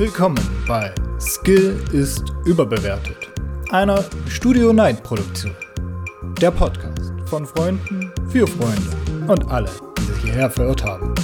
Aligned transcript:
Willkommen 0.00 0.40
bei 0.66 0.94
Skill 1.20 1.78
ist 1.92 2.32
überbewertet, 2.46 3.18
einer 3.68 4.02
Studio 4.30 4.72
Night 4.72 5.02
Produktion. 5.02 5.54
Der 6.40 6.50
Podcast 6.50 7.12
von 7.26 7.44
Freunden 7.44 8.10
für 8.30 8.46
Freunde 8.46 9.30
und 9.30 9.50
alle, 9.50 9.68
die 9.98 10.02
sich 10.04 10.22
hierher 10.22 10.48
verirrt 10.48 10.82
haben. 10.82 11.14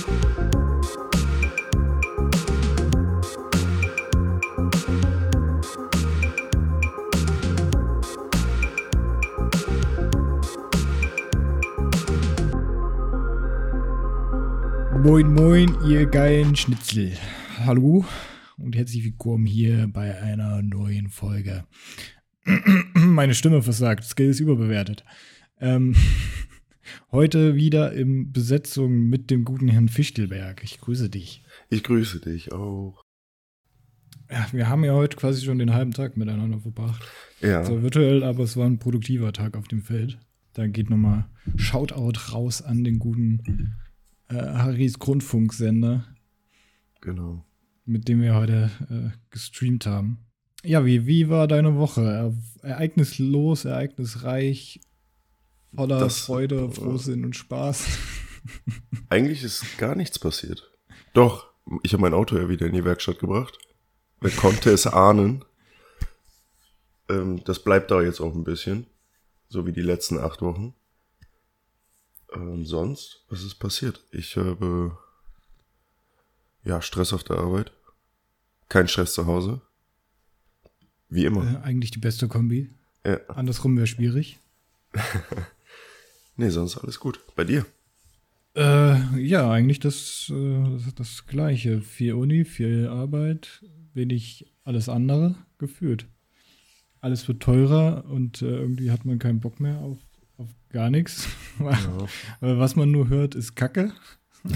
Moin, 15.02 15.32
moin, 15.32 15.74
ihr 15.88 16.04
geilen 16.04 16.54
Schnitzel. 16.54 17.16
Hallo 17.64 18.04
und 18.66 18.74
herzlich 18.74 19.04
willkommen 19.04 19.46
hier 19.46 19.88
bei 19.92 20.20
einer 20.20 20.60
neuen 20.60 21.08
Folge. 21.08 21.64
Meine 22.94 23.34
Stimme 23.34 23.62
versagt, 23.62 24.02
Skill 24.02 24.30
ist 24.30 24.40
überbewertet. 24.40 25.04
Ähm, 25.60 25.94
heute 27.12 27.54
wieder 27.54 27.92
in 27.92 28.32
Besetzung 28.32 29.08
mit 29.08 29.30
dem 29.30 29.44
guten 29.44 29.68
Herrn 29.68 29.88
Fichtelberg. 29.88 30.64
Ich 30.64 30.80
grüße 30.80 31.08
dich. 31.08 31.44
Ich 31.70 31.84
grüße 31.84 32.18
dich 32.18 32.52
auch. 32.52 33.00
Ja, 34.28 34.48
wir 34.50 34.68
haben 34.68 34.82
ja 34.82 34.94
heute 34.94 35.16
quasi 35.16 35.44
schon 35.44 35.60
den 35.60 35.72
halben 35.72 35.92
Tag 35.92 36.16
miteinander 36.16 36.58
verbracht. 36.58 37.00
Ja. 37.40 37.64
So 37.64 37.82
virtuell, 37.82 38.24
aber 38.24 38.42
es 38.42 38.56
war 38.56 38.66
ein 38.66 38.80
produktiver 38.80 39.32
Tag 39.32 39.56
auf 39.56 39.68
dem 39.68 39.82
Feld. 39.82 40.18
Da 40.54 40.66
geht 40.66 40.90
nochmal 40.90 41.26
Shoutout 41.54 42.32
raus 42.32 42.62
an 42.62 42.82
den 42.82 42.98
guten 42.98 43.76
äh, 44.28 44.34
Harrys 44.34 44.98
Grundfunksender, 44.98 46.04
Genau. 47.00 47.44
Mit 47.86 48.08
dem 48.08 48.20
wir 48.20 48.34
heute 48.34 48.70
äh, 48.90 49.16
gestreamt 49.30 49.86
haben. 49.86 50.18
Ja, 50.64 50.84
wie, 50.84 51.06
wie 51.06 51.28
war 51.28 51.46
deine 51.46 51.76
Woche? 51.76 52.02
Er, 52.02 52.34
ereignislos, 52.70 53.64
ereignisreich, 53.64 54.80
voller 55.74 56.00
Das- 56.00 56.20
Freude, 56.20 56.70
Frohsinn 56.70 57.24
und 57.24 57.36
Spaß. 57.36 57.86
Eigentlich 59.08 59.42
ist 59.44 59.78
gar 59.78 59.94
nichts 59.94 60.18
passiert. 60.18 60.70
Doch, 61.14 61.46
ich 61.82 61.92
habe 61.92 62.02
mein 62.02 62.14
Auto 62.14 62.36
ja 62.36 62.48
wieder 62.48 62.66
in 62.66 62.72
die 62.72 62.84
Werkstatt 62.84 63.18
gebracht. 63.18 63.58
Wer 64.20 64.30
konnte 64.30 64.70
es 64.70 64.86
ahnen? 64.86 65.44
Ähm, 67.08 67.42
das 67.44 67.62
bleibt 67.62 67.90
da 67.90 68.00
jetzt 68.02 68.20
auch 68.20 68.34
ein 68.34 68.44
bisschen. 68.44 68.86
So 69.48 69.66
wie 69.66 69.72
die 69.72 69.82
letzten 69.82 70.18
acht 70.18 70.42
Wochen. 70.42 70.74
Ähm, 72.34 72.64
sonst, 72.66 73.24
was 73.28 73.42
ist 73.44 73.56
passiert? 73.56 74.04
Ich 74.10 74.36
habe 74.36 74.96
ja 76.64 76.82
Stress 76.82 77.12
auf 77.12 77.22
der 77.22 77.38
Arbeit. 77.38 77.72
Kein 78.68 78.88
Stress 78.88 79.14
zu 79.14 79.26
Hause. 79.26 79.60
Wie 81.08 81.24
immer. 81.24 81.60
Äh, 81.60 81.64
eigentlich 81.64 81.90
die 81.90 82.00
beste 82.00 82.28
Kombi. 82.28 82.70
Ja. 83.04 83.18
Andersrum 83.28 83.76
wäre 83.76 83.86
schwierig. 83.86 84.38
Nee, 86.36 86.50
sonst 86.50 86.76
alles 86.76 87.00
gut. 87.00 87.20
Bei 87.34 87.44
dir? 87.44 87.64
Äh, 88.54 89.18
ja, 89.18 89.50
eigentlich 89.50 89.80
das, 89.80 90.30
äh, 90.34 90.92
das 90.94 91.26
Gleiche. 91.26 91.80
Viel 91.80 92.12
Uni, 92.12 92.44
viel 92.44 92.88
Arbeit, 92.88 93.64
wenig 93.94 94.46
alles 94.64 94.88
andere 94.88 95.34
gefühlt. 95.58 96.06
Alles 97.00 97.26
wird 97.28 97.42
teurer 97.42 98.04
und 98.06 98.42
äh, 98.42 98.46
irgendwie 98.46 98.90
hat 98.90 99.04
man 99.04 99.18
keinen 99.18 99.40
Bock 99.40 99.60
mehr 99.60 99.78
auf, 99.78 99.98
auf 100.36 100.48
gar 100.68 100.90
nichts. 100.90 101.28
Weil 101.58 102.58
Was 102.58 102.76
man 102.76 102.90
nur 102.90 103.08
hört, 103.08 103.34
ist 103.34 103.56
Kacke. 103.56 103.92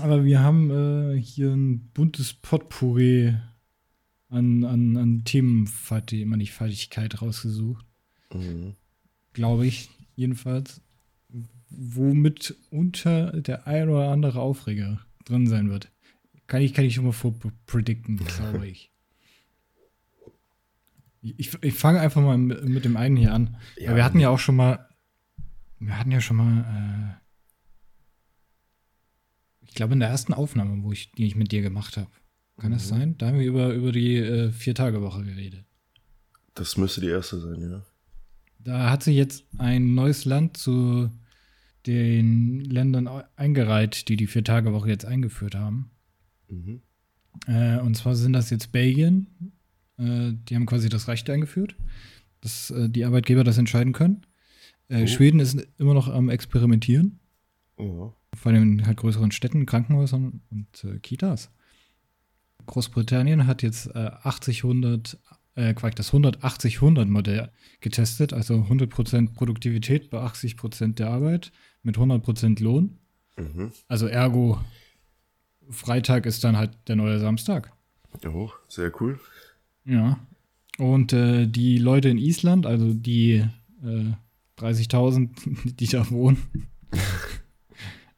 Aber 0.00 0.24
wir 0.24 0.40
haben 0.40 0.70
äh, 0.70 1.20
hier 1.20 1.52
ein 1.52 1.90
buntes 1.94 2.32
Potpourri 2.34 3.34
an, 4.28 4.64
an, 4.64 4.96
an 4.96 5.24
Themenfertigkeit 5.24 7.22
rausgesucht 7.22 7.86
Mhm. 8.32 8.74
glaube 9.32 9.66
ich, 9.66 9.90
jedenfalls, 10.16 10.80
womit 11.70 12.56
unter 12.70 13.40
der 13.40 13.66
ein 13.68 13.88
oder 13.88 14.10
andere 14.10 14.40
Aufreger 14.40 15.00
drin 15.24 15.46
sein 15.46 15.70
wird. 15.70 15.92
Kann 16.48 16.60
ich, 16.62 16.74
kann 16.74 16.84
ich 16.84 16.94
schon 16.94 17.04
mal 17.04 17.12
vorpredikten, 17.12 18.16
glaube 18.16 18.66
ich. 18.68 18.90
Ich, 21.22 21.56
ich 21.62 21.74
fange 21.74 22.00
einfach 22.00 22.20
mal 22.20 22.36
mit, 22.36 22.84
dem 22.84 22.96
einen 22.96 23.16
hier 23.16 23.32
an. 23.32 23.56
Ja. 23.76 23.90
Ja, 23.90 23.96
wir 23.96 24.04
hatten 24.04 24.20
ja 24.20 24.28
auch 24.28 24.38
schon 24.38 24.56
mal, 24.56 24.88
wir 25.78 25.98
hatten 25.98 26.10
ja 26.10 26.20
schon 26.20 26.36
mal, 26.36 26.60
äh, 26.60 27.23
ich 29.66 29.74
glaube 29.74 29.94
in 29.94 30.00
der 30.00 30.08
ersten 30.08 30.32
Aufnahme, 30.34 30.82
wo 30.82 30.92
ich, 30.92 31.10
die 31.12 31.26
ich 31.26 31.36
mit 31.36 31.52
dir 31.52 31.62
gemacht 31.62 31.96
habe. 31.96 32.10
Kann 32.58 32.72
das 32.72 32.84
Mhm. 32.86 32.88
sein? 32.96 33.18
Da 33.18 33.26
haben 33.28 33.38
wir 33.38 33.46
über, 33.46 33.72
über 33.74 33.90
die 33.92 34.16
äh, 34.16 34.50
Vier-Tage-Woche 34.52 35.24
geredet. 35.24 35.64
Das 36.54 36.76
müsste 36.76 37.00
die 37.00 37.08
erste 37.08 37.40
sein, 37.40 37.60
ja. 37.60 37.82
Da 38.60 38.90
hat 38.90 39.02
sich 39.02 39.16
jetzt 39.16 39.44
ein 39.58 39.94
neues 39.94 40.24
Land 40.24 40.56
zu 40.56 41.10
den 41.86 42.60
Ländern 42.60 43.08
eingereiht, 43.36 44.08
die 44.08 44.16
die 44.16 44.26
Vier-Tage-Woche 44.26 44.88
jetzt 44.88 45.04
eingeführt 45.04 45.54
haben. 45.54 45.90
Mhm. 46.48 46.80
Äh, 47.46 47.78
und 47.80 47.96
zwar 47.96 48.14
sind 48.14 48.32
das 48.32 48.50
jetzt 48.50 48.72
Belgien. 48.72 49.26
Äh, 49.98 50.32
die 50.48 50.54
haben 50.54 50.66
quasi 50.66 50.88
das 50.88 51.08
Recht 51.08 51.28
eingeführt, 51.28 51.74
dass 52.40 52.70
äh, 52.70 52.88
die 52.88 53.04
Arbeitgeber 53.04 53.44
das 53.44 53.58
entscheiden 53.58 53.92
können. 53.92 54.22
Äh, 54.88 55.02
Oh. 55.04 55.06
Schweden 55.06 55.40
ist 55.40 55.66
immer 55.78 55.94
noch 55.94 56.08
am 56.08 56.28
Experimentieren, 56.28 57.18
Ja. 57.78 58.14
Vor 58.36 58.52
allem 58.52 58.78
in 58.80 58.86
halt 58.86 58.96
größeren 58.96 59.32
Städten, 59.32 59.66
Krankenhäusern 59.66 60.40
und 60.50 60.84
äh, 60.84 60.98
Kitas. 60.98 61.50
Großbritannien 62.66 63.46
hat 63.46 63.62
jetzt 63.62 63.94
äh, 63.94 64.10
80, 64.22 64.64
100, 64.64 65.18
äh, 65.54 65.74
Quatsch, 65.74 65.98
das 65.98 66.12
180-100-Modell 66.12 67.50
getestet, 67.80 68.32
also 68.32 68.54
100% 68.54 69.34
Produktivität 69.34 70.10
bei 70.10 70.18
80% 70.18 70.94
der 70.94 71.10
Arbeit 71.10 71.52
mit 71.82 71.96
100% 71.96 72.62
Lohn. 72.62 72.98
Mhm. 73.36 73.72
Also 73.88 74.06
ergo, 74.06 74.58
Freitag 75.70 76.26
ist 76.26 76.44
dann 76.44 76.56
halt 76.56 76.70
der 76.88 76.96
neue 76.96 77.18
Samstag. 77.18 77.72
Oh, 78.26 78.50
sehr 78.68 78.92
cool. 79.00 79.18
Ja. 79.84 80.18
Und 80.78 81.12
äh, 81.12 81.46
die 81.46 81.78
Leute 81.78 82.08
in 82.08 82.18
Island, 82.18 82.66
also 82.66 82.94
die 82.94 83.44
äh, 83.82 84.12
30.000, 84.58 85.74
die 85.76 85.86
da 85.86 86.10
wohnen, 86.10 86.38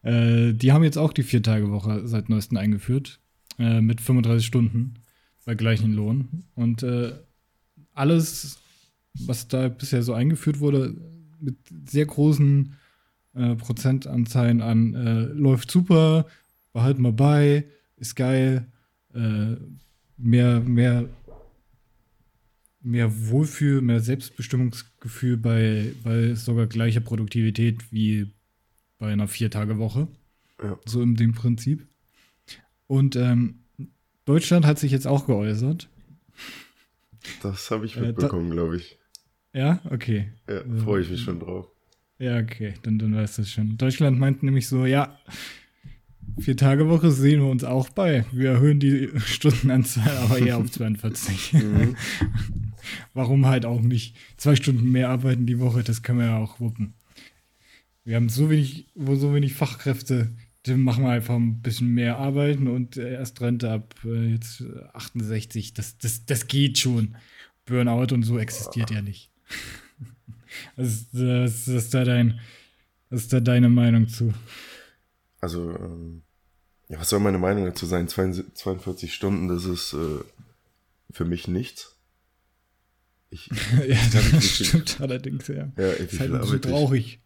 äh, 0.07 0.53
die 0.53 0.73
haben 0.73 0.85
jetzt 0.85 0.99
auch 0.99 1.13
die 1.13 1.25
Vier-Tage-Woche 1.25 2.07
seit 2.07 2.29
neuestem 2.29 2.59
eingeführt, 2.59 3.19
äh, 3.59 3.81
mit 3.81 4.01
35 4.01 4.47
Stunden 4.47 4.95
bei 5.45 5.57
gleichem 5.57 5.93
Lohn. 5.93 6.45
Und 6.55 6.85
äh, 6.85 7.13
alles, 7.93 8.59
was 9.15 9.49
da 9.49 9.69
bisher 9.69 10.05
so 10.05 10.13
eingeführt 10.13 10.61
wurde, 10.61 10.95
mit 11.41 11.57
sehr 11.89 12.07
großen 12.07 12.75
äh, 13.35 13.57
Prozentanzahlen 13.57 14.63
an 14.63 14.95
äh, 14.95 15.25
läuft 15.33 15.73
super, 15.73 16.27
behalten 16.73 17.03
wir 17.03 17.13
bei, 17.13 17.65
ist 17.97 18.15
geil, 18.15 18.67
äh, 19.13 19.57
mehr, 20.17 20.61
mehr, 20.61 21.09
mehr 22.81 23.29
Wohlfühl, 23.29 23.81
mehr 23.81 24.01
Selbstbestimmungsgefühl 24.01 25.37
bei, 25.37 25.93
bei 26.05 26.35
sogar 26.35 26.69
gleicher 26.69 27.01
Produktivität 27.01 27.91
wie 27.91 28.36
bei 28.99 29.13
einer 29.13 29.29
Vier-Tage-Woche. 29.29 30.09
Ja. 30.63 30.79
So 30.85 31.03
in 31.03 31.17
dem 31.17 31.33
Prinzip. 31.35 31.87
Und 32.87 33.17
ähm, 33.17 33.61
Deutschland 34.25 34.67
hat 34.67 34.79
sich 34.79 34.93
jetzt 34.93 35.07
auch 35.07 35.27
geäußert. 35.27 35.89
Das 37.43 37.71
habe 37.71 37.87
ich 37.87 37.97
Äh, 37.97 38.01
mitbekommen, 38.03 38.51
glaube 38.51 38.77
ich. 38.77 38.99
Ja, 39.53 39.81
okay. 39.91 40.33
Ja, 40.49 40.61
freue 40.85 41.03
ich 41.03 41.11
mich 41.11 41.23
schon 41.23 41.41
drauf. 41.41 41.69
Ja, 42.19 42.39
okay, 42.39 42.75
dann, 42.83 42.99
dann 42.99 43.15
weißt 43.15 43.39
du 43.39 43.43
es 43.43 43.51
schon. 43.51 43.77
Deutschland 43.77 44.19
meint 44.19 44.43
nämlich 44.43 44.69
so, 44.69 44.87
ja, 44.87 45.19
Vier-Tage-Woche 46.39 47.11
sehen 47.11 47.41
wir 47.41 47.51
uns 47.51 47.65
auch 47.65 47.89
bei. 47.89 48.27
Wir 48.33 48.51
erhöhen 48.51 48.81
die 48.81 49.11
Stundenanzahl 49.19 50.17
aber 50.23 50.39
eher 50.39 50.59
auf 50.59 50.71
42. 50.71 51.55
Mhm. 51.55 51.97
Warum 53.15 53.47
halt 53.47 53.65
auch 53.65 53.81
nicht? 53.81 54.17
Zwei 54.37 54.57
Stunden 54.57 54.91
mehr 54.91 55.09
arbeiten 55.11 55.47
die 55.47 55.59
Woche, 55.59 55.83
das 55.83 56.03
können 56.03 56.19
wir 56.19 56.27
ja 56.27 56.39
auch 56.39 56.61
wuppen. 56.61 56.95
Wir 58.07 58.15
haben 58.15 58.29
so 58.29 58.49
wenig, 58.51 58.87
so 58.95 59.35
wenig 59.35 59.55
Fachkräfte, 59.55 60.31
dann 60.63 60.83
machen 60.83 61.03
wir 61.03 61.11
einfach 61.11 61.35
ein 61.35 61.61
bisschen 61.61 61.89
mehr 61.89 62.19
arbeiten 62.19 62.69
und 62.69 62.97
äh, 62.97 63.15
erst 63.15 63.41
Rente 63.41 63.69
ab 63.69 63.97
äh, 64.05 64.31
jetzt 64.31 64.61
äh, 64.61 64.85
68. 64.93 65.75
Das, 65.75 65.99
das, 65.99 66.25
das 66.25 66.47
geht 66.47 66.79
schon. 66.79 67.17
Burnout 67.65 68.15
und 68.15 68.23
so 68.23 68.39
existiert 68.39 68.93
ja 68.93 69.03
nicht. 69.03 69.33
Was 70.77 71.11
das, 71.11 71.65
das 71.65 71.69
ist 71.69 71.95
da 71.95 72.05
dein, 72.05 72.41
was 73.11 73.23
ist 73.23 73.33
da 73.33 73.41
deine 73.41 73.69
Meinung 73.69 74.09
zu? 74.09 74.33
Also, 75.41 75.77
ähm, 75.77 76.23
ja, 76.89 77.01
was 77.01 77.11
soll 77.11 77.21
meine 77.21 77.39
Meinung 77.39 77.65
dazu 77.65 77.85
sein? 77.87 78.09
42 78.09 78.55
42 78.55 79.13
Stunden, 79.13 79.49
das 79.49 79.65
ist 79.65 79.93
äh, 79.93 80.21
für 81.11 81.25
mich 81.25 81.49
nichts. 81.49 81.97
Ich, 83.31 83.51
ja, 83.87 83.99
das 84.13 84.45
stimmt 84.45 85.01
allerdings, 85.01 85.49
ja. 85.49 85.73
ja, 85.77 85.99
wie 85.99 86.05
Ist 86.05 86.21
halt 86.21 86.33
ein 86.33 86.41
bisschen 86.41 86.73
arbeite 86.73 86.97
ich? 86.97 87.21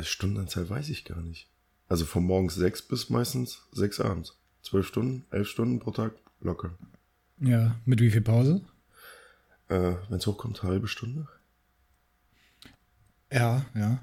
Stundenanzahl 0.00 0.68
weiß 0.68 0.88
ich 0.88 1.04
gar 1.04 1.20
nicht. 1.20 1.48
Also 1.88 2.04
von 2.04 2.24
morgens 2.24 2.54
sechs 2.54 2.82
bis 2.82 3.10
meistens 3.10 3.62
sechs 3.72 4.00
abends. 4.00 4.36
Zwölf 4.62 4.86
Stunden, 4.86 5.24
elf 5.30 5.48
Stunden 5.48 5.78
pro 5.78 5.92
Tag, 5.92 6.12
locker. 6.40 6.76
Ja, 7.38 7.76
mit 7.84 8.00
wie 8.00 8.10
viel 8.10 8.22
Pause? 8.22 8.62
Äh, 9.68 9.94
Wenn 10.08 10.18
es 10.18 10.26
hochkommt, 10.26 10.62
halbe 10.62 10.88
Stunde. 10.88 11.28
Ja, 13.32 13.66
ja. 13.74 14.00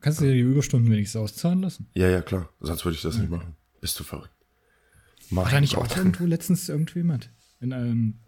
Kannst 0.00 0.20
du 0.20 0.24
dir 0.24 0.34
die 0.34 0.40
Überstunden 0.40 0.90
wenigstens 0.90 1.20
auszahlen 1.20 1.62
lassen? 1.62 1.88
Ja, 1.94 2.08
ja, 2.08 2.22
klar. 2.22 2.48
Sonst 2.60 2.84
würde 2.84 2.96
ich 2.96 3.02
das 3.02 3.18
nicht 3.18 3.30
machen. 3.30 3.56
Bist 3.80 3.98
du 3.98 4.04
verrückt? 4.04 4.30
Mach 5.30 5.44
War 5.44 5.50
da 5.50 5.60
nicht 5.60 5.76
auch 5.76 5.96
irgendwo 5.96 6.26
letztens 6.26 6.68
irgendjemand? 6.68 7.30
In 7.60 7.72
ähm, 7.72 8.18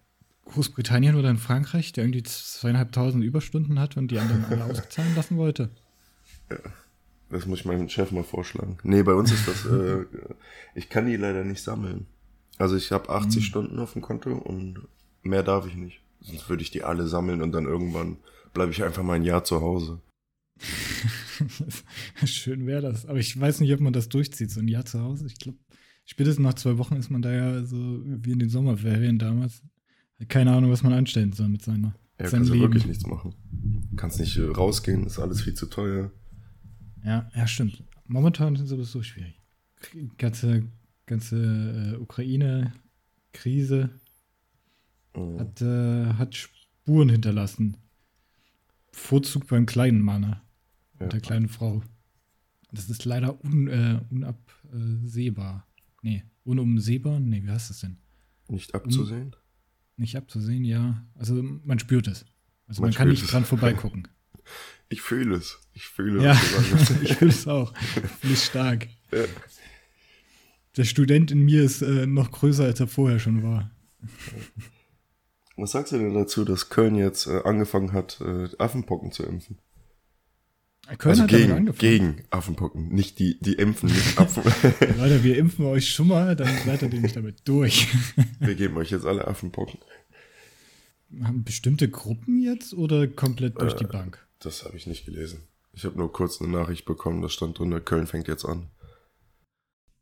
Großbritannien 0.47 1.15
oder 1.15 1.31
in 1.31 1.37
Frankreich, 1.39 1.93
der 1.93 2.05
irgendwie 2.05 2.23
zweieinhalbtausend 2.23 3.23
Überstunden 3.23 3.79
hat 3.79 3.97
und 3.97 4.11
die 4.11 4.19
anderen 4.19 4.45
alle 4.47 4.65
auszahlen 4.71 5.15
lassen 5.15 5.37
wollte? 5.37 5.71
Das 7.31 7.47
muss 7.47 7.61
ich 7.61 7.65
meinem 7.67 7.89
Chef 7.89 8.11
mal 8.11 8.25
vorschlagen. 8.25 8.79
Nee, 8.83 9.03
bei 9.03 9.13
uns 9.15 9.31
ist 9.33 9.47
das, 9.47 9.67
äh, 9.67 10.07
ich 10.75 10.89
kann 10.89 11.07
die 11.07 11.17
leider 11.17 11.45
nicht 11.45 11.63
sammeln. 11.63 12.07
Also 12.57 12.75
ich 12.77 12.91
habe 12.91 13.11
80 13.11 13.45
Stunden 13.45 13.79
auf 13.79 13.93
dem 13.93 14.03
Konto 14.03 14.33
und 14.33 14.81
mehr 15.23 15.43
darf 15.43 15.67
ich 15.67 15.75
nicht. 15.77 16.01
Sonst 16.21 16.49
würde 16.49 16.63
ich 16.63 16.71
die 16.71 16.83
alle 16.83 17.07
sammeln 17.07 17.43
und 17.43 17.53
dann 17.53 17.67
irgendwann 17.67 18.17
bleibe 18.55 18.73
ich 18.73 18.83
einfach 18.83 19.03
mal 19.03 19.15
ein 19.15 19.25
Jahr 19.25 19.45
zu 19.45 19.61
Hause. 19.61 20.01
Schön 22.25 22.67
wäre 22.67 22.83
das. 22.83 23.07
Aber 23.07 23.19
ich 23.19 23.39
weiß 23.39 23.61
nicht, 23.61 23.73
ob 23.73 23.81
man 23.81 23.93
das 23.93 24.09
durchzieht, 24.09 24.51
so 24.51 24.61
ein 24.61 24.69
Jahr 24.69 24.85
zu 24.85 25.01
Hause. 25.01 25.27
Ich 25.27 25.39
glaube, 25.39 25.59
spätestens 26.05 26.43
nach 26.43 26.55
zwei 26.55 26.79
Wochen 26.79 26.97
ist 26.97 27.11
man 27.11 27.23
da 27.23 27.33
ja 27.33 27.65
so 27.65 27.77
wie 28.05 28.33
in 28.33 28.39
den 28.39 28.49
Sommerferien 28.49 29.19
damals. 29.19 29.63
Keine 30.29 30.53
Ahnung, 30.53 30.71
was 30.71 30.83
man 30.83 30.93
anstellen 30.93 31.33
soll 31.33 31.49
mit 31.49 31.63
seiner 31.63 31.95
Ja, 32.19 32.27
seinem 32.29 32.41
kannst 32.41 32.51
Leben. 32.53 32.63
wirklich 32.63 32.87
nichts 32.87 33.07
machen. 33.07 33.35
Kannst 33.97 34.19
nicht 34.19 34.37
äh, 34.37 34.47
rausgehen, 34.47 35.07
ist 35.07 35.19
alles 35.21 35.43
viel 35.43 35.55
zu 35.55 35.67
teuer. 35.67 36.11
Ja, 37.05 37.31
ja, 37.35 37.47
stimmt. 37.47 37.83
Momentan 38.07 38.55
ist 38.55 38.63
es 38.63 38.69
sowieso 38.71 39.03
schwierig. 39.03 39.41
K- 39.81 40.09
Ganze, 40.19 40.65
ganze 41.07 41.95
äh, 41.95 41.97
Ukraine-Krise 41.97 43.91
Mhm. 45.17 45.39
hat, 45.41 45.63
äh, 45.63 46.13
hat 46.15 46.35
Spuren 46.37 47.09
hinterlassen. 47.09 47.77
Vorzug 48.93 49.47
beim 49.49 49.67
kleinen 49.67 50.01
Mann 50.01 50.23
Ja. 50.23 50.43
und 50.99 51.13
der 51.13 51.21
kleinen 51.21 51.49
Frau. 51.49 51.83
Das 52.73 52.91
ist 52.91 53.05
leider 53.05 53.43
un, 53.45 53.69
äh, 53.69 54.01
unabsehbar. 54.11 55.67
Nee, 56.03 56.25
unumsehbar? 56.45 57.19
Nee, 57.21 57.43
wie 57.45 57.51
heißt 57.51 57.71
das 57.71 57.81
denn? 57.81 57.97
Nicht 58.49 58.75
abzusehen. 58.75 59.35
Nicht 59.97 60.17
abzusehen, 60.17 60.65
ja. 60.65 61.05
Also 61.15 61.43
man 61.43 61.79
spürt 61.79 62.07
es. 62.09 62.25
Also 62.67 62.83
man, 62.83 62.91
Man 62.91 62.97
kann 62.97 63.09
nicht 63.09 63.23
es. 63.25 63.31
dran 63.31 63.45
vorbeigucken. 63.45 64.09
Ich 64.89 65.01
fühle 65.03 65.37
es. 65.37 65.59
Ich 65.75 65.87
fühle 65.87 66.23
Ja, 66.23 66.35
sagst. 66.35 66.93
ich 67.03 67.15
fühle 67.17 67.31
es 67.31 67.47
auch. 67.47 67.73
Ich 68.23 68.43
stark. 68.43 68.89
Ja. 69.13 69.25
Der 70.77 70.85
Student 70.85 71.31
in 71.31 71.45
mir 71.45 71.63
ist 71.63 71.83
äh, 71.83 72.07
noch 72.07 72.31
größer, 72.31 72.65
als 72.65 72.81
er 72.81 72.87
vorher 72.87 73.19
schon 73.19 73.43
war. 73.43 73.71
Was 75.57 75.73
sagst 75.73 75.93
du 75.93 75.99
denn 75.99 76.15
dazu, 76.15 76.45
dass 76.45 76.69
Köln 76.71 76.95
jetzt 76.95 77.27
äh, 77.27 77.43
angefangen 77.45 77.93
hat, 77.93 78.21
äh, 78.21 78.49
Affenpocken 78.59 79.11
zu 79.13 79.25
impfen? 79.25 79.59
Köln 80.97 81.11
also 81.11 81.23
hat 81.25 81.31
gegen, 81.31 81.53
angefangen. 81.53 81.79
gegen 81.79 82.25
Affenpocken. 82.31 82.89
Nicht 82.89 83.19
die, 83.19 83.39
die 83.41 83.55
impfen, 83.55 83.91
nicht 83.91 84.19
Affen. 84.19 84.43
Leute, 84.97 85.23
wir 85.23 85.37
impfen 85.37 85.67
euch 85.67 85.91
schon 85.91 86.09
mal, 86.09 86.35
dann 86.35 86.49
seid 86.65 86.81
ihr 86.83 86.89
nämlich 86.89 87.13
damit 87.13 87.47
durch. 87.47 87.89
Wir 88.41 88.55
geben 88.55 88.77
euch 88.79 88.91
jetzt 88.91 89.05
alle 89.05 89.27
Affenpocken. 89.29 89.81
Haben 91.23 91.45
bestimmte 91.45 91.91
Gruppen 91.91 92.41
jetzt 92.41 92.73
oder 92.73 93.07
komplett 93.07 93.61
durch 93.61 93.75
die 93.75 93.85
Äh. 93.85 93.89
Bank? 93.89 94.27
Das 94.41 94.65
habe 94.65 94.77
ich 94.77 94.87
nicht 94.87 95.05
gelesen. 95.05 95.49
Ich 95.73 95.85
habe 95.85 95.97
nur 95.97 96.13
kurz 96.13 96.41
eine 96.41 96.51
Nachricht 96.51 96.85
bekommen, 96.85 97.23
da 97.23 97.29
stand 97.29 97.59
drunter, 97.59 97.81
Köln 97.81 98.07
fängt 98.07 98.29
jetzt 98.29 98.45
an. 98.45 98.71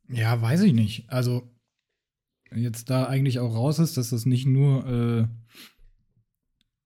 Ja, 0.08 0.40
weiß 0.40 0.62
ich 0.62 0.72
nicht. 0.72 1.08
Also, 1.10 1.50
jetzt 2.54 2.90
da 2.90 3.06
eigentlich 3.06 3.40
auch 3.40 3.54
raus 3.54 3.78
ist, 3.78 3.96
dass 3.96 4.10
das 4.10 4.26
nicht 4.26 4.46
nur 4.46 4.86
äh, 4.86 5.28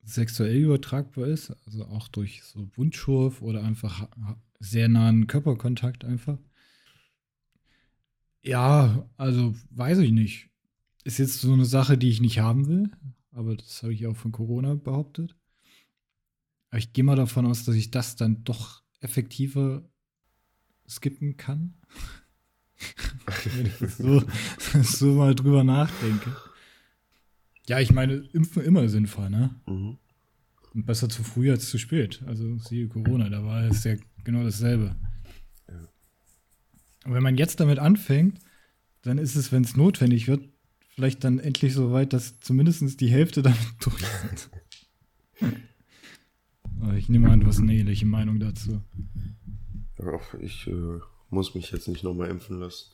sexuell 0.02 0.56
übertragbar 0.56 1.26
ist, 1.26 1.50
also 1.66 1.84
auch 1.86 2.08
durch 2.08 2.42
so 2.42 2.68
Wundschurf 2.76 3.42
oder 3.42 3.62
einfach 3.62 4.08
sehr 4.58 4.88
nahen 4.88 5.26
Körperkontakt 5.26 6.04
einfach. 6.04 6.38
Ja, 8.42 9.08
also 9.16 9.54
weiß 9.70 9.98
ich 9.98 10.12
nicht. 10.12 10.48
Ist 11.04 11.18
jetzt 11.18 11.40
so 11.40 11.52
eine 11.52 11.64
Sache, 11.64 11.98
die 11.98 12.08
ich 12.08 12.20
nicht 12.20 12.40
haben 12.40 12.66
will, 12.68 12.90
aber 13.32 13.56
das 13.56 13.82
habe 13.82 13.92
ich 13.92 14.06
auch 14.06 14.16
von 14.16 14.32
Corona 14.32 14.74
behauptet. 14.74 15.36
Aber 16.70 16.78
ich 16.78 16.92
gehe 16.92 17.04
mal 17.04 17.16
davon 17.16 17.46
aus, 17.46 17.64
dass 17.64 17.74
ich 17.74 17.90
das 17.90 18.16
dann 18.16 18.44
doch 18.44 18.82
effektiver 19.00 19.88
skippen 20.88 21.36
kann. 21.36 21.74
Wenn 23.56 23.66
ich 23.66 23.94
so, 23.94 24.22
so 24.82 25.14
mal 25.14 25.34
drüber 25.34 25.64
nachdenke. 25.64 26.34
Ja, 27.68 27.78
ich 27.80 27.92
meine, 27.92 28.14
impfen 28.14 28.62
immer 28.62 28.88
sinnvoll, 28.88 29.30
ne? 29.30 29.54
Mhm. 29.66 29.98
Und 30.72 30.86
besser 30.86 31.08
zu 31.08 31.22
früh 31.22 31.50
als 31.50 31.68
zu 31.68 31.78
spät. 31.78 32.22
Also 32.26 32.56
siehe 32.58 32.88
Corona, 32.88 33.28
da 33.28 33.44
war 33.44 33.64
es 33.64 33.84
ja 33.84 33.96
genau 34.24 34.44
dasselbe. 34.44 34.96
Ja. 35.68 35.88
Und 37.04 37.14
wenn 37.14 37.22
man 37.22 37.36
jetzt 37.36 37.60
damit 37.60 37.78
anfängt, 37.78 38.38
dann 39.02 39.18
ist 39.18 39.34
es, 39.34 39.50
wenn 39.50 39.64
es 39.64 39.76
notwendig 39.76 40.28
wird, 40.28 40.48
vielleicht 40.94 41.24
dann 41.24 41.38
endlich 41.38 41.74
so 41.74 41.92
weit, 41.92 42.12
dass 42.12 42.38
zumindest 42.40 43.00
die 43.00 43.10
Hälfte 43.10 43.42
damit 43.42 43.58
durch 43.80 44.04
sind. 44.04 44.50
Aber 46.80 46.94
ich 46.94 47.08
nehme 47.08 47.30
an, 47.30 47.40
du 47.40 47.46
hast 47.46 47.58
eine 47.58 47.74
ähnliche 47.74 48.06
Meinung 48.06 48.40
dazu. 48.40 48.80
Ich 50.40 50.66
äh, 50.66 50.98
muss 51.28 51.54
mich 51.54 51.70
jetzt 51.72 51.88
nicht 51.88 52.02
nochmal 52.04 52.30
impfen 52.30 52.58
lassen. 52.60 52.90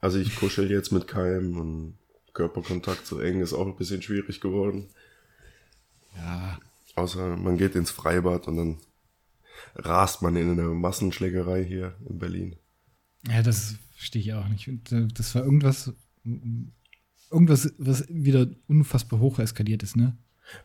Also 0.00 0.18
ich 0.18 0.34
kuschel 0.36 0.70
jetzt 0.70 0.92
mit 0.92 1.06
keinem 1.06 1.58
und 1.58 1.98
Körperkontakt 2.32 3.06
so 3.06 3.20
eng 3.20 3.40
ist 3.40 3.52
auch 3.54 3.66
ein 3.66 3.76
bisschen 3.76 4.02
schwierig 4.02 4.40
geworden. 4.40 4.88
Ja, 6.16 6.58
Außer 6.94 7.36
man 7.36 7.58
geht 7.58 7.74
ins 7.74 7.90
Freibad 7.90 8.48
und 8.48 8.56
dann 8.56 8.78
rast 9.74 10.22
man 10.22 10.36
in 10.36 10.50
eine 10.50 10.68
Massenschlägerei 10.68 11.62
hier 11.64 11.94
in 12.08 12.18
Berlin. 12.18 12.56
ja 13.28 13.42
das 13.42 13.76
verstehe 13.94 14.22
ich 14.22 14.32
auch 14.32 14.48
nicht. 14.48 14.68
Äh, 14.92 15.08
Das 15.12 15.34
war 15.34 15.44
irgendwas, 15.44 15.92
irgendwas, 17.30 17.72
was 17.78 18.06
wieder 18.08 18.48
unfassbar 18.68 19.20
hoch 19.20 19.38
eskaliert 19.38 19.82
ist, 19.82 19.96
ne? 19.96 20.16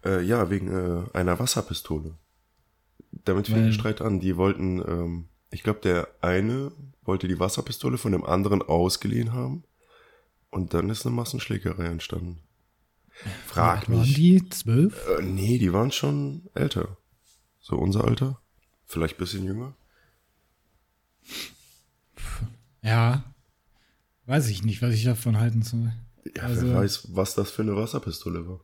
Äh, 0.06 0.22
ja, 0.24 0.50
wegen 0.50 0.68
äh, 0.70 1.04
einer 1.18 1.40
Wasserpistole. 1.40 2.16
Damit 3.26 3.48
fing 3.48 3.64
der 3.66 3.72
Streit 3.74 4.02
an. 4.02 4.20
Die 4.20 4.38
wollten, 4.38 4.80
ähm, 4.88 5.28
ich 5.50 5.64
glaube, 5.64 5.80
der 5.82 6.08
eine 6.22 6.72
wollte 7.04 7.28
die 7.28 7.40
Wasserpistole 7.40 7.98
von 7.98 8.12
dem 8.12 8.24
anderen 8.24 8.62
ausgeliehen 8.62 9.34
haben. 9.34 9.64
Und 10.50 10.74
dann 10.74 10.90
ist 10.90 11.06
eine 11.06 11.16
Massenschlägerei 11.16 11.86
entstanden. 11.86 12.40
Frag 13.46 13.90
Waren 13.90 14.00
mich. 14.02 14.14
die 14.14 14.50
zwölf? 14.50 14.96
Äh, 15.18 15.22
nee, 15.22 15.58
die 15.58 15.74
waren 15.74 15.92
schon 15.92 16.44
älter. 16.54 16.98
So 17.60 17.76
unser 17.78 18.06
Alter. 18.06 18.40
Vielleicht 18.86 19.16
ein 19.16 19.20
bisschen 19.20 19.46
jünger. 19.46 19.74
Ja. 22.82 23.24
Weiß 24.26 24.48
ich 24.50 24.64
nicht, 24.64 24.82
was 24.82 24.94
ich 24.94 25.04
davon 25.04 25.38
halten 25.38 25.62
soll. 25.62 25.92
Ja, 26.36 26.44
Also- 26.44 26.68
wer 26.68 26.76
weiß, 26.76 27.08
was 27.16 27.36
das 27.36 27.52
für 27.52 27.62
eine 27.64 27.76
Wasserpistole 27.76 28.48
war. 28.48 28.60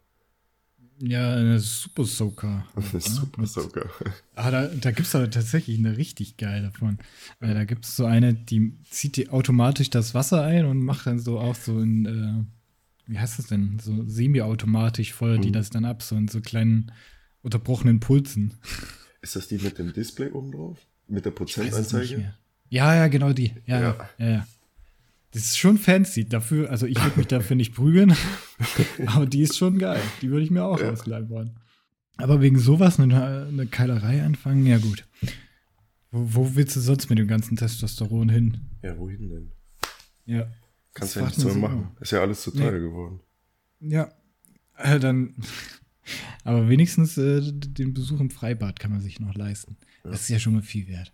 Ja, 0.99 1.35
eine 1.35 1.59
Super 1.59 2.05
Soaker. 2.05 2.65
Eine 2.75 3.01
Super 3.01 3.45
Soaker. 3.45 3.89
Ah, 4.35 4.49
da, 4.51 4.67
da 4.67 4.91
gibt 4.91 5.07
es 5.07 5.13
aber 5.15 5.29
tatsächlich 5.29 5.77
eine 5.77 5.95
richtig 5.97 6.37
geile 6.37 6.71
von. 6.71 6.97
Weil 7.39 7.53
da 7.53 7.65
gibt 7.65 7.85
es 7.85 7.95
so 7.95 8.05
eine, 8.05 8.33
die 8.33 8.73
zieht 8.89 9.15
die 9.17 9.29
automatisch 9.29 9.89
das 9.91 10.13
Wasser 10.13 10.43
ein 10.43 10.65
und 10.65 10.79
macht 10.79 11.05
dann 11.05 11.19
so 11.19 11.39
auch 11.39 11.55
so 11.55 11.79
in, 11.79 12.05
äh, 12.05 13.11
wie 13.11 13.19
heißt 13.19 13.37
das 13.39 13.47
denn? 13.47 13.77
So 13.79 14.03
semi-automatisch 14.07 15.13
feuert 15.13 15.43
die 15.43 15.49
Mhm. 15.49 15.53
das 15.53 15.69
dann 15.69 15.85
ab, 15.85 16.01
so 16.01 16.15
in 16.15 16.27
so 16.27 16.41
kleinen 16.41 16.91
unterbrochenen 17.43 17.99
Pulsen. 17.99 18.53
Ist 19.21 19.35
das 19.35 19.47
die 19.47 19.57
mit 19.59 19.77
dem 19.77 19.93
Display 19.93 20.31
oben 20.31 20.51
drauf? 20.51 20.77
Mit 21.07 21.25
der 21.25 21.31
Prozentanzeige? 21.31 22.33
Ja, 22.69 22.93
ja, 22.95 23.07
genau 23.07 23.33
die. 23.33 23.53
Ja, 23.65 23.79
ja, 23.79 23.81
Ja. 23.81 24.09
ja. 24.17 24.29
ja. 24.31 24.47
Das 25.31 25.43
ist 25.43 25.57
schon 25.57 25.77
fancy. 25.77 26.27
Dafür, 26.27 26.69
also 26.71 26.85
ich 26.85 27.01
würde 27.03 27.17
mich 27.17 27.27
dafür 27.27 27.55
nicht 27.55 27.73
prügeln, 27.75 28.13
aber 29.07 29.25
die 29.25 29.41
ist 29.41 29.57
schon 29.57 29.77
geil. 29.77 30.01
Die 30.21 30.29
würde 30.29 30.43
ich 30.45 30.51
mir 30.51 30.63
auch 30.63 30.79
Ja. 30.79 30.91
ausleihen 30.91 31.29
wollen. 31.29 31.59
Aber 32.17 32.41
wegen 32.41 32.57
sowas 32.57 32.99
eine, 32.99 33.45
eine 33.47 33.67
Keilerei 33.67 34.23
anfangen, 34.23 34.65
ja 34.65 34.77
gut. 34.79 35.05
Wo, 36.11 36.33
wo 36.35 36.55
willst 36.55 36.75
du 36.75 36.79
sonst 36.79 37.09
mit 37.09 37.19
dem 37.19 37.27
ganzen 37.27 37.57
Testosteron 37.57 38.29
hin? 38.29 38.61
Ja, 38.81 38.97
wohin 38.97 39.29
denn? 39.29 39.51
Ja. 40.25 40.47
Kannst 40.93 41.15
ja 41.15 41.23
nichts 41.25 41.43
mehr 41.43 41.53
machen. 41.55 41.89
Ist 41.99 42.11
ja 42.11 42.21
alles 42.21 42.41
zu 42.41 42.51
Nee. 42.51 42.61
teuer 42.61 42.79
geworden. 42.79 43.19
Ja. 43.81 44.09
Äh, 44.77 44.99
dann. 44.99 45.35
Aber 46.43 46.69
wenigstens 46.69 47.17
äh, 47.17 47.41
den 47.43 47.93
Besuch 47.93 48.19
im 48.21 48.29
Freibad 48.29 48.79
kann 48.79 48.91
man 48.91 49.01
sich 49.01 49.19
noch 49.19 49.35
leisten. 49.35 49.77
Ja. 50.05 50.11
Das 50.11 50.21
ist 50.21 50.29
ja 50.29 50.39
schon 50.39 50.53
mal 50.53 50.61
viel 50.63 50.87
wert. 50.87 51.13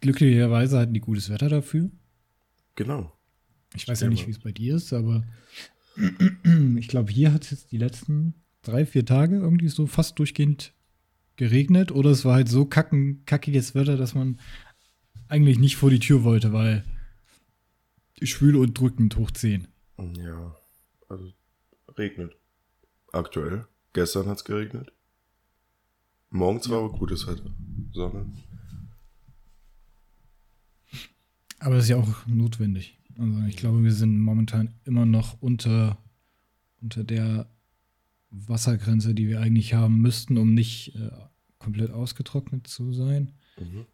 Glücklicherweise 0.00 0.78
hatten 0.78 0.92
die 0.94 1.00
gutes 1.00 1.30
Wetter 1.30 1.48
dafür. 1.48 1.90
Genau. 2.74 3.12
Ich 3.74 3.88
weiß 3.88 4.00
ja 4.00 4.06
Ja, 4.06 4.10
nicht, 4.10 4.26
wie 4.26 4.30
es 4.30 4.38
bei 4.38 4.52
dir 4.52 4.76
ist, 4.76 4.92
aber 4.92 5.24
ich 6.76 6.88
glaube, 6.88 7.12
hier 7.12 7.32
hat 7.32 7.44
es 7.44 7.50
jetzt 7.50 7.72
die 7.72 7.78
letzten 7.78 8.34
drei, 8.62 8.86
vier 8.86 9.04
Tage 9.04 9.36
irgendwie 9.36 9.68
so 9.68 9.86
fast 9.86 10.18
durchgehend 10.18 10.72
geregnet 11.36 11.90
oder 11.92 12.10
es 12.10 12.24
war 12.24 12.34
halt 12.34 12.48
so 12.48 12.64
kacken, 12.64 13.24
kackiges 13.26 13.74
Wetter, 13.74 13.96
dass 13.96 14.14
man 14.14 14.38
eigentlich 15.28 15.58
nicht 15.58 15.76
vor 15.76 15.90
die 15.90 15.98
Tür 15.98 16.22
wollte, 16.24 16.52
weil 16.52 16.84
schwül 18.22 18.56
und 18.56 18.78
drückend 18.78 19.16
hoch 19.16 19.30
10. 19.30 19.66
Ja, 20.16 20.56
also 21.08 21.32
regnet. 21.96 22.36
Aktuell. 23.12 23.66
Gestern 23.92 24.26
hat 24.26 24.38
es 24.38 24.44
geregnet. 24.44 24.92
Morgens 26.30 26.68
war 26.68 26.78
aber 26.78 26.90
gutes 26.90 27.26
Wetter. 27.26 27.54
Sonne. 27.92 28.32
Aber 31.60 31.76
das 31.76 31.84
ist 31.84 31.90
ja 31.90 31.96
auch 31.96 32.26
notwendig. 32.26 32.98
Also 33.18 33.42
ich 33.46 33.56
glaube, 33.56 33.82
wir 33.84 33.92
sind 33.92 34.18
momentan 34.18 34.74
immer 34.84 35.06
noch 35.06 35.40
unter, 35.40 35.98
unter 36.82 37.04
der 37.04 37.48
Wassergrenze, 38.30 39.14
die 39.14 39.28
wir 39.28 39.40
eigentlich 39.40 39.74
haben 39.74 40.00
müssten, 40.00 40.36
um 40.36 40.54
nicht 40.54 40.94
äh, 40.96 41.10
komplett 41.58 41.90
ausgetrocknet 41.90 42.66
zu 42.66 42.92
sein. 42.92 43.32
Mhm. 43.58 43.86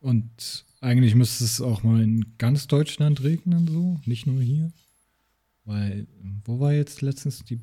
Und 0.00 0.64
eigentlich 0.80 1.14
müsste 1.14 1.44
es 1.44 1.60
auch 1.60 1.82
mal 1.82 2.02
in 2.02 2.36
ganz 2.38 2.66
Deutschland 2.66 3.22
regnen, 3.22 3.66
so, 3.66 4.00
nicht 4.04 4.26
nur 4.26 4.40
hier. 4.40 4.70
Weil, 5.64 6.06
wo 6.44 6.60
war 6.60 6.72
jetzt 6.74 7.00
letztens 7.00 7.42
die, 7.44 7.58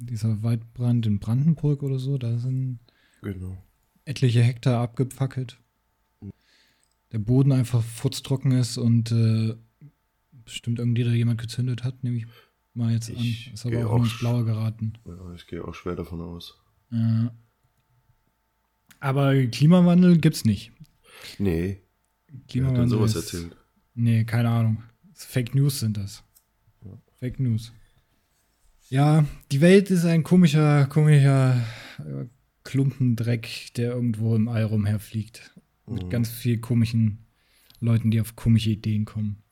dieser 0.00 0.42
Waldbrand 0.42 1.06
in 1.06 1.20
Brandenburg 1.20 1.82
oder 1.82 1.98
so? 1.98 2.18
Da 2.18 2.38
sind 2.38 2.80
Genau. 3.22 3.56
etliche 4.04 4.42
Hektar 4.42 4.80
abgefackelt. 4.80 5.58
Der 7.12 7.18
Boden 7.18 7.52
einfach 7.52 7.82
futztrocken 7.82 8.52
ist 8.52 8.76
und 8.76 9.12
äh, 9.12 9.54
bestimmt 10.44 10.78
irgendwie 10.78 11.04
da 11.04 11.10
jemand 11.10 11.40
gezündet 11.40 11.84
hat, 11.84 12.04
nehme 12.04 12.18
ich 12.18 12.26
mal 12.74 12.92
jetzt 12.92 13.08
Ich 13.08 13.48
an. 13.48 13.54
Ist 13.54 13.66
aber 13.66 13.78
auch 13.86 13.92
auch 13.92 13.96
nur 13.96 14.06
ins 14.06 14.18
Blaue 14.18 14.44
geraten. 14.44 14.94
Ja, 15.06 15.32
ich 15.34 15.46
gehe 15.46 15.64
auch 15.64 15.74
schwer 15.74 15.96
davon 15.96 16.20
aus. 16.20 16.58
Ja. 16.90 17.32
Aber 19.00 19.34
Klimawandel 19.46 20.18
gibt's 20.18 20.44
nicht. 20.44 20.72
Nee, 21.38 21.80
wer 22.28 22.40
Klimawandel 22.48 22.88
sowas 22.88 23.14
ist, 23.14 23.34
erzählt? 23.34 23.56
Nee, 23.94 24.24
keine 24.24 24.50
Ahnung. 24.50 24.82
Fake 25.14 25.54
News 25.54 25.80
sind 25.80 25.96
das. 25.96 26.22
Fake 27.18 27.40
News. 27.40 27.72
Ja, 28.88 29.26
die 29.50 29.60
Welt 29.60 29.90
ist 29.90 30.04
ein 30.04 30.22
komischer, 30.22 30.86
komischer 30.86 31.64
äh, 31.98 32.26
Klumpen 32.64 33.16
Dreck, 33.16 33.72
der 33.76 33.92
irgendwo 33.92 34.36
im 34.36 34.48
All 34.48 34.64
rumherfliegt. 34.64 35.52
Mit 35.90 36.04
Mhm. 36.04 36.10
ganz 36.10 36.30
viel 36.30 36.58
komischen 36.58 37.26
Leuten, 37.80 38.10
die 38.10 38.20
auf 38.20 38.36
komische 38.36 38.70
Ideen 38.70 39.04
kommen. 39.04 39.42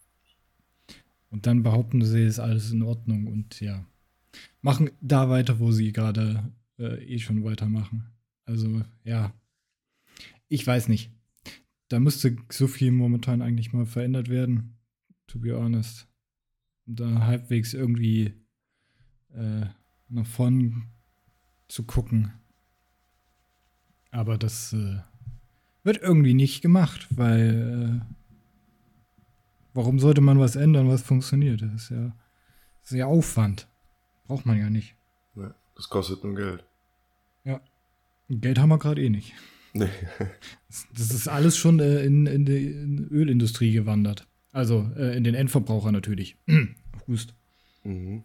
Und 1.31 1.47
dann 1.47 1.63
behaupten 1.63 2.03
sie, 2.05 2.23
ist 2.23 2.39
alles 2.39 2.71
in 2.71 2.83
Ordnung 2.83 3.27
und 3.27 3.61
ja. 3.61 3.87
Machen 4.61 4.91
da 5.01 5.29
weiter, 5.31 5.59
wo 5.59 5.73
sie 5.73 5.93
gerade 5.93 6.53
äh, 6.79 7.03
eh 7.05 7.19
schon 7.19 7.43
weitermachen. 7.45 8.05
Also, 8.45 8.83
ja. 9.05 9.33
Ich 10.49 10.67
weiß 10.67 10.89
nicht. 10.89 11.11
Da 11.89 12.01
müsste 12.01 12.37
so 12.51 12.67
viel 12.67 12.91
momentan 12.91 13.43
eigentlich 13.43 13.73
mal 13.73 13.87
verändert 13.87 14.29
werden, 14.29 14.77
to 15.27 15.39
be 15.39 15.57
honest. 15.57 16.09
Um 16.87 16.97
da 16.97 17.27
halbwegs 17.27 17.75
irgendwie 17.75 18.35
äh, 19.35 19.67
nach 20.09 20.27
vorn 20.27 20.85
zu 21.69 21.85
gucken. 21.85 22.33
Aber 24.11 24.39
das 24.39 24.73
äh, 24.73 24.99
wird 25.87 26.03
irgendwie 26.03 26.35
nicht 26.35 26.61
gemacht, 26.61 27.07
weil 27.11 28.03
äh, 28.03 28.15
warum 29.73 29.99
sollte 29.99 30.21
man 30.21 30.39
was 30.39 30.57
ändern, 30.57 30.89
was 30.89 31.03
funktioniert? 31.03 31.63
Das 31.63 31.73
ist 31.73 31.91
ja, 31.91 32.13
ja 32.91 33.07
Aufwand. 33.07 33.69
Braucht 34.25 34.45
man 34.45 34.59
ja 34.59 34.69
nicht. 34.69 34.97
Ja, 35.37 35.55
das 35.75 35.89
kostet 35.89 36.23
nur 36.25 36.35
Geld. 36.35 36.65
Geld 38.29 38.59
haben 38.59 38.69
wir 38.69 38.79
gerade 38.79 39.03
eh 39.03 39.11
nicht. 39.11 39.33
Nee. 39.73 39.89
Das, 40.69 40.89
das 40.95 41.11
ist 41.13 41.29
alles 41.29 41.57
schon 41.57 41.79
äh, 41.81 42.05
in, 42.05 42.27
in 42.27 42.45
die 42.45 42.67
in 42.67 43.09
Ölindustrie 43.09 43.73
gewandert. 43.73 44.27
Also 44.53 44.91
äh, 44.97 45.17
in 45.17 45.25
den 45.25 45.35
Endverbraucher 45.35 45.93
natürlich. 45.93 46.37
Hust. 47.07 47.35
Mhm. 47.85 48.25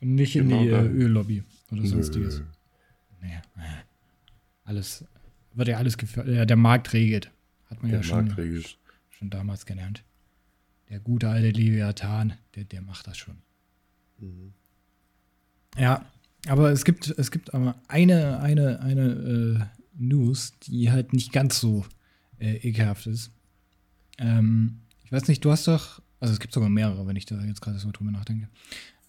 Und 0.00 0.14
nicht 0.14 0.36
in 0.36 0.48
Genau 0.48 0.62
die 0.62 0.68
äh. 0.68 1.04
Öllobby 1.04 1.44
oder 1.70 1.86
sonstiges. 1.86 2.40
Nö. 2.40 2.46
Nee, 3.22 3.40
nee. 3.56 3.62
Alles, 4.64 5.04
wird 5.54 5.68
ja 5.68 5.78
alles 5.78 5.98
gefördert. 5.98 6.34
Ja, 6.34 6.44
der 6.44 6.56
Markt 6.56 6.92
regelt. 6.92 7.30
Hat 7.70 7.82
man 7.82 7.90
Der 7.90 8.00
ja 8.00 8.04
schon, 8.04 8.34
schon 9.10 9.30
damals 9.30 9.66
gelernt. 9.66 10.04
Der 10.90 11.00
gute 11.00 11.28
alte 11.28 11.50
Leviathan, 11.50 12.34
der, 12.54 12.64
der 12.64 12.82
macht 12.82 13.06
das 13.06 13.16
schon. 13.16 13.38
Mhm. 14.18 14.52
Ja, 15.78 16.04
aber 16.46 16.70
es 16.70 16.84
gibt, 16.84 17.08
es 17.08 17.30
gibt 17.30 17.54
aber 17.54 17.76
eine, 17.88 18.40
eine, 18.40 18.80
eine 18.80 19.02
äh, 19.02 19.80
News, 19.96 20.52
die 20.64 20.90
halt 20.90 21.12
nicht 21.12 21.32
ganz 21.32 21.60
so 21.60 21.86
äh, 22.38 22.56
ekelhaft 22.56 23.06
ist. 23.06 23.30
Ähm, 24.18 24.80
ich 25.04 25.12
weiß 25.12 25.28
nicht, 25.28 25.44
du 25.44 25.50
hast 25.50 25.66
doch, 25.68 26.02
also 26.20 26.32
es 26.32 26.40
gibt 26.40 26.52
sogar 26.52 26.68
mehrere, 26.68 27.06
wenn 27.06 27.16
ich 27.16 27.26
da 27.26 27.40
jetzt 27.42 27.62
gerade 27.62 27.78
so 27.78 27.90
drüber 27.90 28.10
nachdenke. 28.10 28.48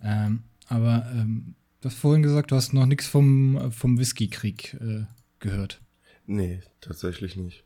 Ähm, 0.01 0.43
aber 0.67 1.05
ähm, 1.13 1.55
du 1.81 1.89
hast 1.89 1.97
vorhin 1.97 2.23
gesagt, 2.23 2.51
du 2.51 2.55
hast 2.55 2.73
noch 2.73 2.85
nichts 2.85 3.07
vom, 3.07 3.71
vom 3.71 3.97
Whisky-Krieg 3.97 4.75
äh, 4.75 5.05
gehört. 5.39 5.81
Nee, 6.25 6.59
tatsächlich 6.81 7.35
nicht. 7.35 7.63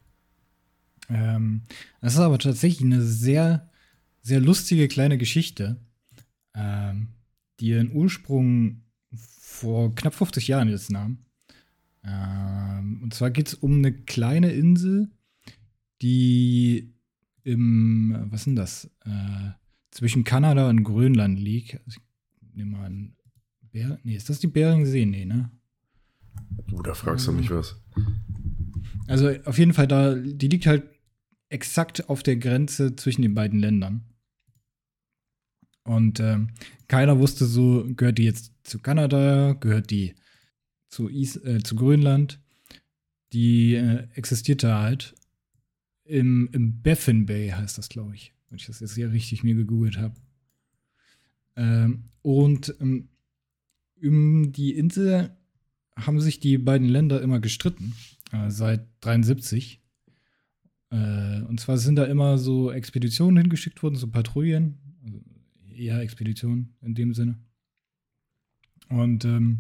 Ähm, 1.09 1.61
das 2.01 2.13
ist 2.13 2.19
aber 2.19 2.39
tatsächlich 2.39 2.81
eine 2.81 3.01
sehr, 3.01 3.69
sehr 4.21 4.39
lustige 4.39 4.87
kleine 4.87 5.17
Geschichte, 5.17 5.77
ähm, 6.53 7.09
die 7.59 7.67
ihren 7.69 7.91
Ursprung 7.91 8.81
vor 9.13 9.95
knapp 9.95 10.13
50 10.13 10.47
Jahren 10.47 10.69
jetzt 10.69 10.91
nahm. 10.91 11.19
Ähm, 12.03 13.01
und 13.03 13.13
zwar 13.13 13.31
geht 13.31 13.47
es 13.47 13.53
um 13.53 13.77
eine 13.77 13.93
kleine 13.93 14.51
Insel, 14.51 15.09
die 16.01 16.93
im, 17.43 18.27
was 18.29 18.41
ist 18.41 18.47
denn 18.47 18.55
das, 18.55 18.85
äh, 19.05 19.51
zwischen 19.91 20.23
Kanada 20.23 20.69
und 20.69 20.83
Grönland 20.83 21.39
liegt. 21.39 21.79
Also 21.85 21.99
ich 22.41 22.55
nehme 22.55 22.77
mal 22.77 22.85
an, 22.85 23.15
Bär, 23.71 23.99
nee, 24.03 24.15
ist 24.15 24.29
das 24.29 24.39
die 24.39 24.47
Beringsee? 24.47 25.05
Nee, 25.05 25.25
ne? 25.25 25.49
Du, 26.67 26.81
da 26.81 26.93
fragst 26.93 27.27
du 27.27 27.31
mich 27.31 27.49
was. 27.49 27.81
Also 29.07 29.29
auf 29.45 29.57
jeden 29.57 29.73
Fall 29.73 29.87
da, 29.87 30.15
die 30.15 30.47
liegt 30.47 30.65
halt 30.65 30.83
exakt 31.49 32.09
auf 32.09 32.23
der 32.23 32.35
Grenze 32.35 32.95
zwischen 32.95 33.21
den 33.21 33.33
beiden 33.33 33.59
Ländern. 33.59 34.03
Und 35.83 36.19
ähm, 36.19 36.49
keiner 36.89 37.17
wusste 37.17 37.45
so, 37.45 37.87
gehört 37.95 38.17
die 38.17 38.25
jetzt 38.25 38.51
zu 38.63 38.79
Kanada, 38.79 39.53
gehört 39.53 39.89
die 39.89 40.15
zu, 40.89 41.07
Is 41.07 41.37
äh, 41.37 41.63
zu 41.63 41.75
Grönland. 41.75 42.41
Die 43.31 43.75
äh, 43.75 44.07
existierte 44.13 44.75
halt 44.75 45.15
im, 46.03 46.49
im 46.51 46.81
Baffin 46.81 47.25
Bay, 47.25 47.49
heißt 47.49 47.77
das, 47.77 47.87
glaube 47.89 48.15
ich. 48.15 48.33
Wenn 48.49 48.57
ich 48.57 48.65
das 48.65 48.79
jetzt 48.79 48.95
hier 48.95 49.11
richtig 49.11 49.43
mir 49.43 49.55
gegoogelt 49.55 49.97
habe. 49.97 50.15
Ähm, 51.55 52.09
und 52.21 52.75
ähm, 52.81 53.09
um 54.01 54.51
die 54.51 54.77
Insel 54.77 55.35
haben 55.95 56.19
sich 56.19 56.39
die 56.39 56.57
beiden 56.57 56.87
Länder 56.87 57.21
immer 57.21 57.39
gestritten, 57.39 57.93
äh, 58.31 58.50
seit 58.50 58.88
73. 59.01 59.81
Äh, 60.89 61.41
und 61.41 61.60
zwar 61.60 61.77
sind 61.77 61.96
da 61.96 62.05
immer 62.05 62.38
so 62.38 62.72
Expeditionen 62.72 63.38
hingeschickt 63.38 63.81
worden, 63.84 63.96
so 63.96 64.07
Patrouillen, 64.07 64.77
also 65.03 65.22
eher 65.74 66.00
Expeditionen 66.01 66.75
in 66.81 66.96
dem 66.96 67.13
Sinne. 67.13 67.38
Und 68.89 69.25
ähm, 69.25 69.60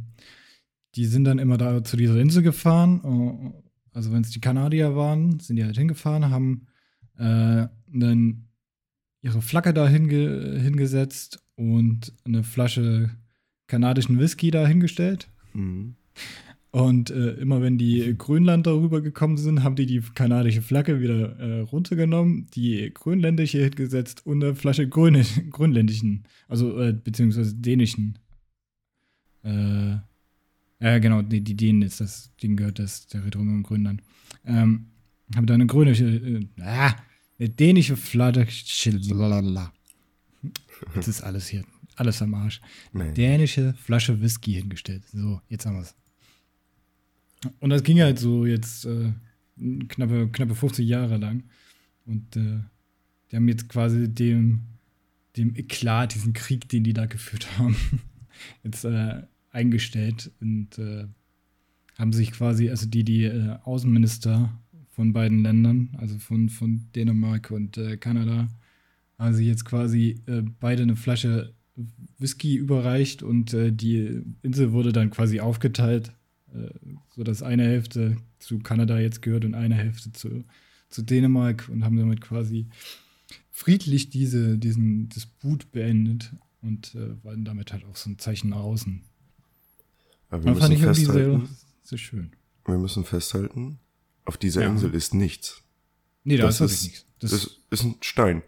die 0.95 1.05
sind 1.05 1.25
dann 1.25 1.39
immer 1.39 1.57
da 1.57 1.83
zu 1.83 1.97
dieser 1.97 2.19
Insel 2.19 2.43
gefahren. 2.43 3.01
äh, 3.03 3.51
Also 3.93 4.11
wenn 4.11 4.21
es 4.21 4.31
die 4.31 4.41
Kanadier 4.41 4.95
waren, 4.95 5.39
sind 5.39 5.57
die 5.57 5.65
halt 5.65 5.77
hingefahren, 5.77 6.29
haben 6.29 6.67
äh, 7.17 7.67
dann 7.87 8.47
ihre 9.21 9.41
Flagge 9.41 9.73
da 9.73 9.87
hinge 9.87 10.59
hingesetzt 10.59 11.43
und 11.55 12.13
eine 12.23 12.43
Flasche 12.43 13.09
kanadischen 13.67 14.19
Whisky 14.19 14.51
da 14.51 14.65
hingestellt. 14.65 15.29
Mhm. 15.53 15.95
Und 16.71 17.09
äh, 17.09 17.31
immer 17.35 17.61
wenn 17.61 17.77
die 17.77 18.15
Grönland 18.17 18.67
darüber 18.67 19.01
gekommen 19.01 19.37
sind, 19.37 19.63
haben 19.63 19.75
die 19.75 19.85
die 19.85 20.01
kanadische 20.01 20.61
Flagge 20.61 21.01
wieder 21.01 21.39
äh, 21.39 21.59
runtergenommen, 21.61 22.47
die 22.53 22.91
grönländische 22.93 23.63
hingesetzt 23.63 24.25
und 24.25 24.43
eine 24.43 24.53
Flasche 24.53 24.87
Grön 24.87 25.25
grönländischen, 25.49 26.25
also 26.47 26.77
äh, 26.79 26.93
beziehungsweise 26.93 27.55
dänischen. 27.55 28.19
Äh, 29.43 29.97
ja, 30.79 30.99
genau, 30.99 31.21
die, 31.21 31.41
die 31.41 31.55
Dänen 31.55 31.81
ist 31.81 32.01
das, 32.01 32.31
denen 32.43 32.57
gehört 32.57 32.79
das 32.79 33.07
Territorium 33.07 33.57
in 33.57 33.63
Grönland. 33.63 34.03
Ähm, 34.45 34.87
haben 35.35 35.47
da 35.47 35.53
eine 35.53 35.65
grönische, 35.65 36.05
äh, 36.05 36.45
ah, 36.61 36.95
eine 37.39 37.49
dänische 37.49 37.95
Flagge. 37.95 38.45
Das 40.93 41.07
ist 41.07 41.21
alles 41.21 41.47
hier, 41.47 41.63
alles 41.95 42.21
am 42.21 42.33
Arsch 42.33 42.61
Nee. 42.93 43.13
dänische 43.13 43.73
Flasche 43.73 44.21
Whisky 44.21 44.53
hingestellt. 44.53 45.03
So, 45.11 45.41
jetzt 45.49 45.65
haben 45.65 45.75
wir 45.75 45.81
es. 45.81 45.95
Und 47.59 47.69
das 47.69 47.83
ging 47.83 48.01
halt 48.01 48.19
so 48.19 48.45
jetzt 48.45 48.85
äh, 48.85 49.13
knappe, 49.87 50.29
knappe 50.31 50.55
50 50.55 50.87
Jahre 50.87 51.17
lang. 51.17 51.43
Und 52.05 52.35
äh, 52.35 52.59
die 53.31 53.35
haben 53.35 53.47
jetzt 53.47 53.69
quasi 53.69 54.09
dem, 54.09 54.61
dem 55.35 55.55
Eklat, 55.55 56.15
diesen 56.15 56.33
Krieg, 56.33 56.69
den 56.69 56.83
die 56.83 56.93
da 56.93 57.05
geführt 57.05 57.47
haben, 57.57 57.75
jetzt 58.63 58.85
äh, 58.85 59.23
eingestellt 59.51 60.31
und 60.39 60.77
äh, 60.77 61.05
haben 61.97 62.13
sich 62.13 62.31
quasi, 62.31 62.69
also 62.69 62.87
die, 62.87 63.03
die 63.03 63.23
äh, 63.23 63.57
Außenminister 63.63 64.57
von 64.91 65.13
beiden 65.13 65.43
Ländern, 65.43 65.89
also 65.97 66.17
von, 66.17 66.49
von 66.49 66.85
Dänemark 66.95 67.51
und 67.51 67.77
äh, 67.77 67.97
Kanada, 67.97 68.47
haben 69.17 69.33
sie 69.33 69.47
jetzt 69.47 69.65
quasi 69.65 70.21
äh, 70.27 70.43
beide 70.59 70.83
eine 70.83 70.95
Flasche 70.95 71.53
Whisky 72.17 72.55
überreicht 72.55 73.23
und 73.23 73.53
äh, 73.53 73.71
die 73.71 74.21
Insel 74.41 74.71
wurde 74.71 74.91
dann 74.91 75.09
quasi 75.09 75.39
aufgeteilt, 75.39 76.11
äh, 76.57 76.69
sodass 77.15 77.43
eine 77.43 77.63
Hälfte 77.63 78.17
zu 78.39 78.59
Kanada 78.59 78.99
jetzt 78.99 79.21
gehört 79.21 79.45
und 79.45 79.53
eine 79.55 79.75
Hälfte 79.75 80.11
zu, 80.11 80.43
zu 80.89 81.01
Dänemark 81.03 81.69
und 81.69 81.83
haben 81.83 81.97
damit 81.97 82.21
quasi 82.21 82.67
friedlich 83.51 84.09
diese, 84.09 84.57
diesen 84.57 85.09
Disput 85.09 85.71
beendet 85.71 86.33
und 86.61 86.95
äh, 86.95 87.23
waren 87.23 87.45
damit 87.45 87.73
halt 87.73 87.85
auch 87.85 87.95
so 87.95 88.09
ein 88.09 88.19
Zeichen 88.19 88.49
nach 88.49 88.57
außen. 88.57 89.01
Aber 90.29 90.43
wir 90.45 90.51
Das 90.53 90.59
fand 90.61 90.73
ich 90.73 90.79
müssen 90.81 90.93
sehr, 90.95 91.13
festhalten, 91.13 91.49
sehr 91.83 91.97
schön. 91.97 92.31
wir 92.65 92.77
müssen 92.77 93.03
festhalten, 93.05 93.79
auf 94.25 94.37
dieser 94.37 94.63
Ja. 94.63 94.69
Insel 94.69 94.93
ist 94.93 95.13
nichts. 95.13 95.61
Nee, 96.23 96.37
da 96.37 96.43
Das 96.47 96.55
ist 96.55 96.59
wirklich 96.61 96.77
ist- 96.77 96.83
nichts. 96.83 97.05
Das, 97.19 97.31
Das 97.31 97.79
ist 97.79 97.85
ein 97.85 97.95
Stein. 98.01 98.43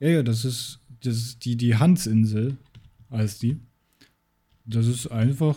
ja, 0.00 0.08
ja, 0.08 0.22
das 0.22 0.44
ist, 0.44 0.80
das 1.02 1.16
ist 1.16 1.44
die, 1.44 1.56
die 1.56 1.76
Hansinsel, 1.76 2.58
heißt 3.10 3.42
die. 3.42 3.56
Das 4.66 4.86
ist 4.86 5.06
einfach, 5.06 5.56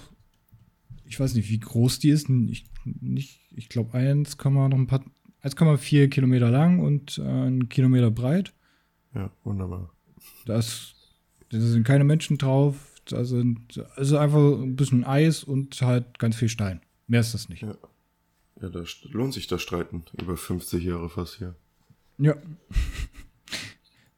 ich 1.13 1.19
weiß 1.19 1.35
nicht, 1.35 1.49
wie 1.51 1.59
groß 1.59 1.99
die 1.99 2.09
ist. 2.09 2.27
Ich, 2.29 2.65
nicht, 2.85 3.39
ich 3.55 3.69
glaube 3.69 3.93
1, 3.93 4.35
noch 4.43 4.71
ein 4.71 4.87
paar 4.87 5.03
1,4 5.43 6.07
Kilometer 6.07 6.49
lang 6.49 6.79
und 6.79 7.19
äh, 7.19 7.21
ein 7.21 7.69
Kilometer 7.69 8.09
breit. 8.09 8.51
Ja, 9.13 9.31
wunderbar. 9.43 9.93
Da, 10.45 10.57
ist, 10.57 10.95
da 11.49 11.59
sind 11.59 11.83
keine 11.83 12.03
Menschen 12.03 12.39
drauf. 12.39 12.95
Da 13.05 13.25
sind 13.25 13.85
also 13.95 14.17
einfach 14.17 14.59
ein 14.59 14.75
bisschen 14.75 15.03
Eis 15.03 15.43
und 15.43 15.79
halt 15.81 16.17
ganz 16.17 16.35
viel 16.35 16.49
Stein. 16.49 16.81
Mehr 17.05 17.19
ist 17.19 17.35
das 17.35 17.47
nicht. 17.47 17.61
Ja. 17.61 17.77
Ja, 18.59 18.69
da 18.69 18.83
lohnt 19.11 19.33
sich 19.33 19.45
das 19.45 19.61
Streiten. 19.61 20.05
Über 20.19 20.35
50 20.35 20.83
Jahre 20.83 21.09
fast 21.09 21.35
hier. 21.37 21.55
Ja. 22.17 22.35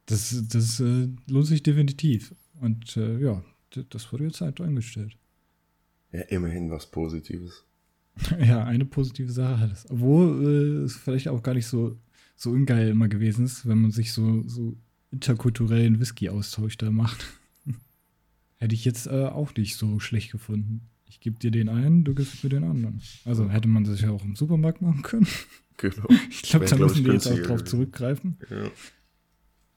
Das, 0.07 0.39
das 0.49 0.79
äh, 0.81 1.07
lohnt 1.25 1.47
sich 1.47 1.63
definitiv. 1.63 2.35
Und 2.61 2.95
äh, 2.95 3.17
ja, 3.17 3.43
das 3.89 4.13
wurde 4.13 4.25
jetzt 4.25 4.39
halt 4.39 4.61
eingestellt. 4.61 5.17
Ja, 6.15 6.21
immerhin 6.23 6.71
was 6.71 6.89
Positives. 6.89 7.65
ja, 8.39 8.63
eine 8.63 8.85
positive 8.85 9.31
Sache 9.31 9.59
hat 9.59 9.71
es. 9.71 9.89
Obwohl 9.89 10.81
äh, 10.81 10.83
es 10.85 10.95
vielleicht 10.95 11.27
auch 11.27 11.43
gar 11.43 11.53
nicht 11.53 11.67
so, 11.67 11.97
so 12.35 12.51
ungeil 12.51 12.87
immer 12.89 13.09
gewesen 13.09 13.45
ist, 13.45 13.67
wenn 13.67 13.81
man 13.81 13.91
sich 13.91 14.13
so, 14.13 14.43
so 14.47 14.77
interkulturellen 15.11 15.99
Whisky-Austausch 15.99 16.77
da 16.77 16.89
macht. 16.91 17.25
Hätte 18.57 18.75
ich 18.75 18.85
jetzt 18.85 19.07
äh, 19.07 19.25
auch 19.25 19.53
nicht 19.55 19.75
so 19.75 19.99
schlecht 19.99 20.31
gefunden. 20.31 20.81
Ich 21.07 21.19
gebe 21.19 21.37
dir 21.37 21.51
den 21.51 21.67
einen, 21.67 22.05
du 22.05 22.15
gibst 22.15 22.43
mir 22.43 22.49
den 22.49 22.63
anderen. 22.63 23.01
Also 23.25 23.49
hätte 23.49 23.67
man 23.67 23.83
das 23.83 24.01
ja 24.01 24.09
auch 24.09 24.23
im 24.23 24.35
Supermarkt 24.35 24.81
machen 24.81 25.01
können. 25.01 25.27
Genau. 25.77 26.07
Ich 26.29 26.43
glaube, 26.43 26.67
da 26.67 26.77
glaub 26.77 26.89
müssen 26.89 27.03
wir 27.03 27.11
jetzt 27.11 27.27
auch 27.27 27.37
drauf 27.37 27.65
zurückgreifen. 27.65 28.37
Ja. 28.49 28.71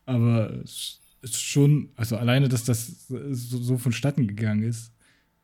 Aber 0.07 0.54
es 0.62 1.00
ist 1.23 1.42
schon, 1.42 1.88
also 1.97 2.16
alleine, 2.16 2.49
dass 2.49 2.62
das 2.62 3.09
so, 3.09 3.59
so 3.59 3.78
vonstatten 3.78 4.28
gegangen 4.28 4.62
ist, 4.62 4.92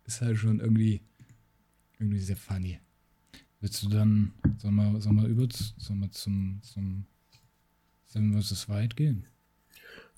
ist 0.06 0.20
halt 0.20 0.38
schon 0.38 0.60
irgendwie, 0.60 1.00
irgendwie 1.98 2.20
sehr 2.20 2.36
funny. 2.36 2.78
Willst 3.60 3.82
du 3.82 3.88
dann, 3.88 4.32
sollen 4.58 4.74
wir, 4.74 5.00
sollen 5.00 5.16
wir 5.16 5.26
über, 5.26 5.46
sollen 5.78 6.00
wir 6.00 6.10
zum, 6.10 6.60
zum 6.62 7.06
Seven 8.06 8.40
vs. 8.40 8.68
Wild 8.68 8.96
gehen? 8.96 9.26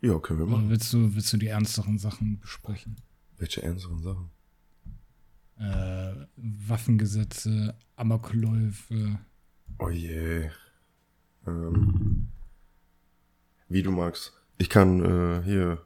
ja, 0.00 0.18
können 0.18 0.40
wir 0.40 0.46
Oder 0.46 0.56
machen. 0.56 0.70
willst 0.70 0.92
du, 0.92 1.14
willst 1.14 1.32
du 1.32 1.36
die 1.36 1.46
ernsteren 1.48 1.98
Sachen 1.98 2.38
besprechen? 2.38 2.96
Welche 3.38 3.62
ernsteren 3.62 4.02
Sachen? 4.02 4.30
Äh, 5.58 6.26
Waffengesetze, 6.36 7.74
Amokläufe. 7.96 9.18
Oh 9.78 9.88
je. 9.88 10.50
Ähm, 11.46 12.28
wie 13.68 13.82
du 13.82 13.90
magst. 13.90 14.32
Ich 14.58 14.68
kann 14.68 15.00
äh, 15.04 15.42
hier 15.44 15.82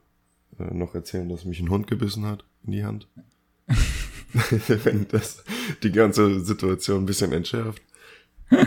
äh, 0.58 0.74
noch 0.74 0.94
erzählen, 0.94 1.28
dass 1.28 1.44
mich 1.44 1.60
ein 1.60 1.70
Hund 1.70 1.86
gebissen 1.86 2.24
hat 2.24 2.44
in 2.64 2.72
die 2.72 2.84
Hand. 2.84 3.08
Wenn 4.84 5.06
das 5.08 5.42
die 5.82 5.92
ganze 5.92 6.40
Situation 6.44 7.02
ein 7.02 7.06
bisschen 7.06 7.32
entschärft. 7.32 7.82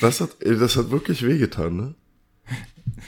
Das 0.00 0.20
hat, 0.20 0.36
das 0.42 0.76
hat 0.76 0.90
wirklich 0.90 1.22
wehgetan, 1.24 1.76
ne? 1.76 1.94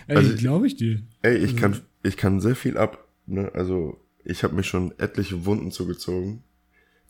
Ey, 0.06 0.16
Also- 0.16 0.37
glaube 0.37 0.66
ich 0.66 0.76
dir. 0.76 1.02
Ey, 1.22 1.37
ich 1.37 1.56
kann, 1.56 1.80
ich 2.02 2.16
kann 2.16 2.40
sehr 2.40 2.56
viel 2.56 2.78
ab, 2.78 3.06
ne? 3.26 3.50
Also, 3.54 4.00
ich 4.24 4.42
habe 4.42 4.54
mir 4.54 4.62
schon 4.62 4.98
etliche 4.98 5.44
Wunden 5.44 5.70
zugezogen, 5.70 6.42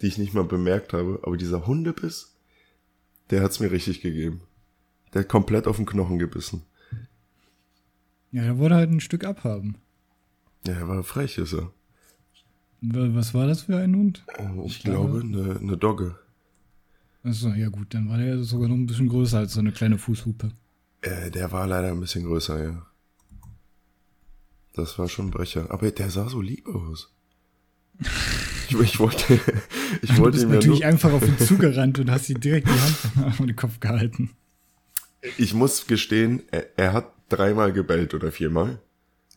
die 0.03 0.07
ich 0.09 0.19
nicht 0.19 0.35
mal 0.35 0.45
bemerkt 0.45 0.93
habe. 0.93 1.21
Aber 1.23 1.37
dieser 1.37 1.67
Hundebiss, 1.67 2.35
der 3.31 3.43
hat's 3.43 3.61
mir 3.61 3.71
richtig 3.71 4.01
gegeben. 4.01 4.41
Der 5.15 5.21
hat 5.23 5.29
komplett 5.29 5.67
auf 5.69 5.77
den 5.77 5.87
Knochen 5.87 6.19
gebissen. 6.19 6.63
Ja, 8.33 8.43
er 8.43 8.59
wollte 8.59 8.75
halt 8.75 8.91
ein 8.91 9.01
Stück 9.01 9.25
abhaben. 9.25 9.77
Ja, 10.67 10.75
er 10.75 10.89
war 10.89 11.03
frech, 11.05 11.39
ist 11.39 11.53
er. 11.55 11.73
Wa- 12.81 13.09
Was 13.15 13.35
war 13.35 13.47
das 13.47 13.63
für 13.63 13.77
ein 13.79 13.95
Hund? 13.97 14.25
Ähm, 14.39 14.63
Ich 14.65 14.81
glaube, 14.83 15.21
eine, 15.21 15.59
eine 15.59 15.77
Dogge. 15.77 16.17
Achso, 17.25 17.49
ja 17.51 17.69
gut, 17.69 17.93
dann 17.95 18.09
war 18.09 18.19
der 18.19 18.37
ja 18.37 18.43
sogar 18.43 18.69
noch 18.69 18.77
ein 18.77 18.87
bisschen 18.87 19.09
größer 19.09 19.39
als 19.39 19.53
so 19.55 19.61
eine 19.61 19.73
kleine 19.73 19.99
Fußhupe. 19.99 20.51
Äh, 21.03 21.31
der 21.31 21.51
war 21.53 21.67
leider 21.67 21.89
ein 21.89 22.01
bisschen 22.01 22.25
größer, 22.25 22.63
ja. 22.63 22.87
Das 24.75 24.99
war 24.99 25.09
schon 25.09 25.27
ein 25.29 25.31
Brecher. 25.31 25.71
Aber 25.71 25.91
der 25.91 26.11
sah 26.11 26.29
so 26.29 26.41
lieb 26.41 26.67
aus. 26.69 27.13
Ich, 28.69 28.79
ich 28.79 29.01
wollte, 29.01 29.41
ich 30.03 30.11
Du 30.11 30.19
wollte 30.19 30.33
bist 30.37 30.45
ihm 30.45 30.51
ja 30.51 30.55
natürlich 30.57 30.81
nur, 30.81 30.89
einfach 30.89 31.13
auf 31.13 31.27
ihn 31.27 31.39
zugerannt 31.39 31.99
und 31.99 32.11
hast 32.11 32.31
ihm 32.31 32.41
direkt 32.41 32.69
die 32.69 32.73
Hand 33.17 33.39
an 33.41 33.47
den 33.49 33.57
Kopf 33.57 33.81
gehalten. 33.81 34.31
ich 35.37 35.53
muss 35.55 35.87
gestehen, 35.89 36.43
er, 36.53 36.79
er 36.79 36.93
hat 36.93 37.13
dreimal 37.29 37.73
gebellt 37.73 38.15
oder 38.15 38.31
viermal. 38.31 38.79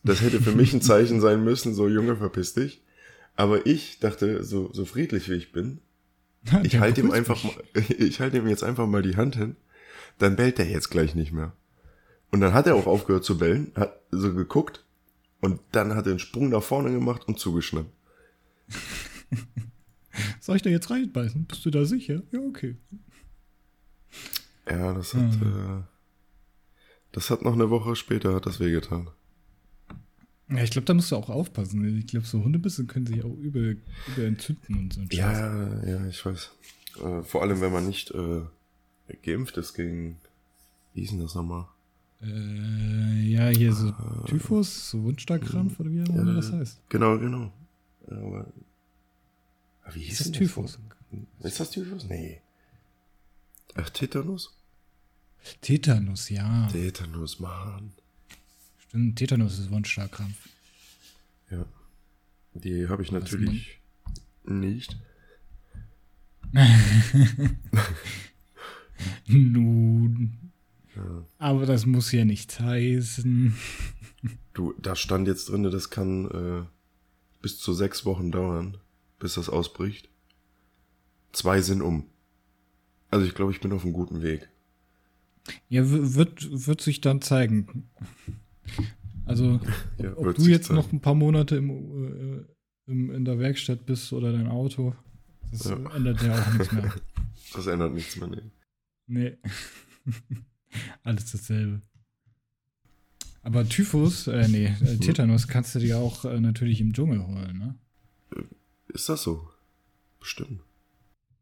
Das 0.04 0.20
hätte 0.20 0.40
für 0.40 0.52
mich 0.52 0.72
ein 0.72 0.82
Zeichen 0.82 1.20
sein 1.20 1.42
müssen, 1.44 1.74
so 1.74 1.88
Junge, 1.88 2.16
verpiss 2.16 2.54
dich. 2.54 2.81
Aber 3.36 3.66
ich 3.66 3.98
dachte, 3.98 4.44
so, 4.44 4.72
so 4.72 4.84
friedlich 4.84 5.28
wie 5.30 5.34
ich 5.34 5.52
bin, 5.52 5.80
ich 6.62 6.78
halte 6.78 7.00
ihm 7.00 7.10
einfach 7.10 7.42
mal, 7.44 7.54
ich 7.98 8.20
halte 8.20 8.38
ihm 8.38 8.48
jetzt 8.48 8.64
einfach 8.64 8.86
mal 8.86 9.02
die 9.02 9.16
Hand 9.16 9.36
hin, 9.36 9.56
dann 10.18 10.36
bellt 10.36 10.58
er 10.58 10.68
jetzt 10.68 10.90
gleich 10.90 11.14
nicht 11.14 11.32
mehr. 11.32 11.52
Und 12.30 12.40
dann 12.40 12.54
hat 12.54 12.66
er 12.66 12.74
auch 12.74 12.86
aufgehört 12.86 13.24
zu 13.24 13.38
bellen, 13.38 13.72
hat 13.76 14.00
so 14.10 14.34
geguckt 14.34 14.84
und 15.40 15.60
dann 15.72 15.94
hat 15.94 16.06
er 16.06 16.12
einen 16.12 16.18
Sprung 16.18 16.48
nach 16.48 16.62
vorne 16.62 16.90
gemacht 16.90 17.28
und 17.28 17.38
zugeschnappt. 17.38 17.90
Soll 20.40 20.56
ich 20.56 20.62
da 20.62 20.70
jetzt 20.70 20.90
reinbeißen? 20.90 21.44
Bist 21.44 21.64
du 21.64 21.70
da 21.70 21.84
sicher? 21.84 22.22
Ja, 22.32 22.40
okay. 22.40 22.76
Ja, 24.68 24.92
das 24.92 25.14
hat, 25.14 25.34
äh, 25.34 25.82
das 27.12 27.30
hat 27.30 27.42
noch 27.42 27.54
eine 27.54 27.70
Woche 27.70 27.96
später 27.96 28.34
hat 28.34 28.46
das 28.46 28.60
wehgetan. 28.60 29.10
Ja, 30.54 30.62
ich 30.62 30.70
glaube, 30.70 30.84
da 30.84 30.94
musst 30.94 31.10
du 31.10 31.16
auch 31.16 31.28
aufpassen. 31.28 31.98
Ich 31.98 32.06
glaube, 32.06 32.26
so 32.26 32.42
Hundebisse 32.42 32.84
können 32.84 33.06
sich 33.06 33.24
auch 33.24 33.34
übel, 33.36 33.80
übel 34.08 34.26
entzünden 34.26 34.78
und 34.78 34.92
so. 34.92 35.00
ein 35.00 35.10
Scheiß. 35.10 35.18
Ja, 35.18 35.84
ja, 35.84 36.06
ich 36.06 36.24
weiß. 36.24 36.50
Äh, 37.02 37.22
vor 37.22 37.42
allem, 37.42 37.60
wenn 37.60 37.72
man 37.72 37.86
nicht 37.86 38.10
äh, 38.10 38.42
geimpft 39.22 39.56
ist 39.56 39.74
gegen, 39.74 40.18
wie 40.94 41.00
hieß 41.00 41.10
denn 41.10 41.20
das 41.20 41.34
nochmal? 41.34 41.66
Äh, 42.22 43.20
ja, 43.22 43.48
hier 43.48 43.72
so 43.72 43.92
Typhus, 44.26 44.90
so 44.90 45.02
Wundstarkrampf 45.02 45.80
oder 45.80 45.90
wie 45.90 46.02
auch 46.02 46.08
immer 46.14 46.32
Ja, 46.32 46.34
das 46.34 46.52
heißt. 46.52 46.80
Genau, 46.88 47.18
genau. 47.18 47.52
Ja, 48.08 48.16
aber, 48.16 48.46
aber 49.82 49.94
wie 49.94 50.00
hieß 50.00 50.20
Ist 50.20 50.28
das 50.28 50.32
Typhus? 50.32 50.78
Ist 51.40 51.60
das 51.60 51.70
Typhus? 51.70 52.06
Nee. 52.08 52.40
Ach, 53.74 53.90
Tetanus? 53.90 54.54
Tetanus, 55.60 56.28
ja. 56.28 56.68
Tetanus, 56.68 57.40
Mann. 57.40 57.92
Stimmt, 58.92 59.16
Tetanus 59.16 59.58
ist 59.58 59.70
Wundstarkrampf. 59.70 60.36
Ja. 61.50 61.64
Die 62.52 62.90
habe 62.90 63.02
ich 63.02 63.10
natürlich 63.10 63.80
nicht. 64.44 64.98
Nun. 69.26 70.52
Ja. 70.94 71.24
Aber 71.38 71.64
das 71.64 71.86
muss 71.86 72.12
ja 72.12 72.26
nichts 72.26 72.60
heißen. 72.60 73.56
Du, 74.52 74.74
da 74.74 74.94
stand 74.94 75.26
jetzt 75.26 75.48
drin, 75.48 75.62
das 75.62 75.88
kann 75.88 76.26
äh, 76.30 76.66
bis 77.40 77.58
zu 77.58 77.72
sechs 77.72 78.04
Wochen 78.04 78.30
dauern, 78.30 78.76
bis 79.18 79.34
das 79.34 79.48
ausbricht. 79.48 80.10
Zwei 81.32 81.62
sind 81.62 81.80
um. 81.80 82.04
Also 83.10 83.24
ich 83.24 83.34
glaube, 83.34 83.52
ich 83.52 83.62
bin 83.62 83.72
auf 83.72 83.84
einem 83.84 83.94
guten 83.94 84.20
Weg. 84.20 84.50
Ja, 85.70 85.84
wird, 85.88 86.66
wird 86.66 86.82
sich 86.82 87.00
dann 87.00 87.22
zeigen. 87.22 87.88
Also, 89.24 89.60
Ja, 89.98 90.16
ob 90.16 90.34
du 90.34 90.46
jetzt 90.46 90.66
zeigen. 90.66 90.80
noch 90.80 90.92
ein 90.92 91.00
paar 91.00 91.14
Monate 91.14 91.56
im, 91.56 91.70
äh, 91.70 92.90
im, 92.90 93.10
in 93.12 93.24
der 93.24 93.38
Werkstatt 93.38 93.86
bist 93.86 94.12
oder 94.12 94.32
dein 94.32 94.48
Auto, 94.48 94.94
das 95.50 95.64
Ja. 95.64 95.76
ändert 95.94 96.22
ja 96.22 96.34
auch 96.40 96.52
nichts 96.52 96.72
mehr. 96.72 96.92
Das 97.54 97.66
ändert 97.66 97.92
nichts 97.92 98.16
mehr. 98.16 98.28
Nee. 98.28 98.42
Nee. 99.06 99.36
Alles 101.02 101.30
dasselbe. 101.32 101.82
Aber 103.42 103.68
Typhus, 103.68 104.26
äh, 104.26 104.48
nee, 104.48 104.68
Hm. 104.68 104.86
äh, 104.86 104.96
Tetanus 104.98 105.48
kannst 105.48 105.74
du 105.74 105.80
dir 105.80 105.98
auch 105.98 106.24
äh, 106.24 106.40
natürlich 106.40 106.80
im 106.80 106.92
Dschungel 106.94 107.26
holen, 107.26 107.58
ne? 107.58 107.74
Ist 108.88 109.08
das 109.08 109.22
so? 109.22 109.48
Bestimmt. 110.20 110.60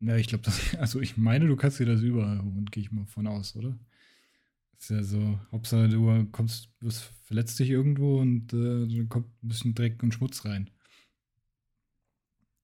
Ja, 0.00 0.16
ich 0.16 0.26
glaube, 0.28 0.42
das, 0.44 0.58
also 0.78 1.00
ich 1.00 1.16
meine, 1.16 1.46
du 1.46 1.54
kannst 1.56 1.78
dir 1.78 1.86
das 1.86 2.00
überall 2.00 2.38
holen, 2.42 2.66
gehe 2.70 2.82
ich 2.82 2.90
mal 2.90 3.06
von 3.06 3.26
aus, 3.28 3.54
oder? 3.54 3.78
Ist 4.80 4.90
ja 4.90 5.02
so, 5.02 5.38
Hauptsache 5.52 5.90
du 5.90 6.24
kommst, 6.32 6.70
verletzt 7.24 7.58
dich 7.58 7.68
irgendwo 7.68 8.18
und 8.18 8.52
äh, 8.54 8.86
dann 8.88 9.08
kommt 9.10 9.26
ein 9.42 9.48
bisschen 9.48 9.74
Dreck 9.74 10.02
und 10.02 10.14
Schmutz 10.14 10.44
rein. 10.46 10.70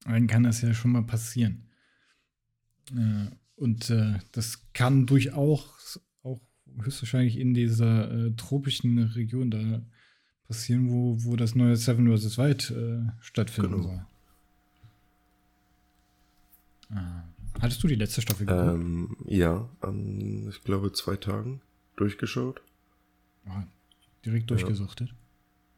Dann 0.04 0.26
kann 0.26 0.44
das 0.44 0.62
ja 0.62 0.72
schon 0.72 0.92
mal 0.92 1.02
passieren. 1.02 1.68
Äh, 2.96 3.26
und 3.56 3.90
äh, 3.90 4.18
das 4.32 4.62
kann 4.72 5.04
durchaus 5.06 6.00
auch 6.22 6.40
höchstwahrscheinlich 6.80 7.38
in 7.38 7.52
dieser 7.52 8.10
äh, 8.10 8.30
tropischen 8.34 8.98
Region 8.98 9.50
da 9.50 9.82
passieren, 10.48 10.90
wo, 10.90 11.22
wo 11.22 11.36
das 11.36 11.54
neue 11.54 11.76
Seven 11.76 12.06
vs. 12.16 12.38
Wild 12.38 12.70
äh, 12.70 13.12
stattfinden 13.20 13.72
Genau. 13.72 13.82
soll. 13.82 14.06
Ah. 16.90 17.24
Hattest 17.60 17.82
du 17.82 17.88
die 17.88 17.94
letzte 17.94 18.22
Staffel 18.22 18.46
geguckt? 18.46 18.68
Ähm, 18.74 19.16
ja, 19.26 19.68
an, 19.80 20.48
ich 20.48 20.62
glaube, 20.62 20.92
zwei 20.92 21.16
Tagen 21.16 21.60
durchgeschaut. 21.96 22.60
Ah, 23.46 23.64
direkt 24.24 24.50
durchgesuchtet. 24.50 25.14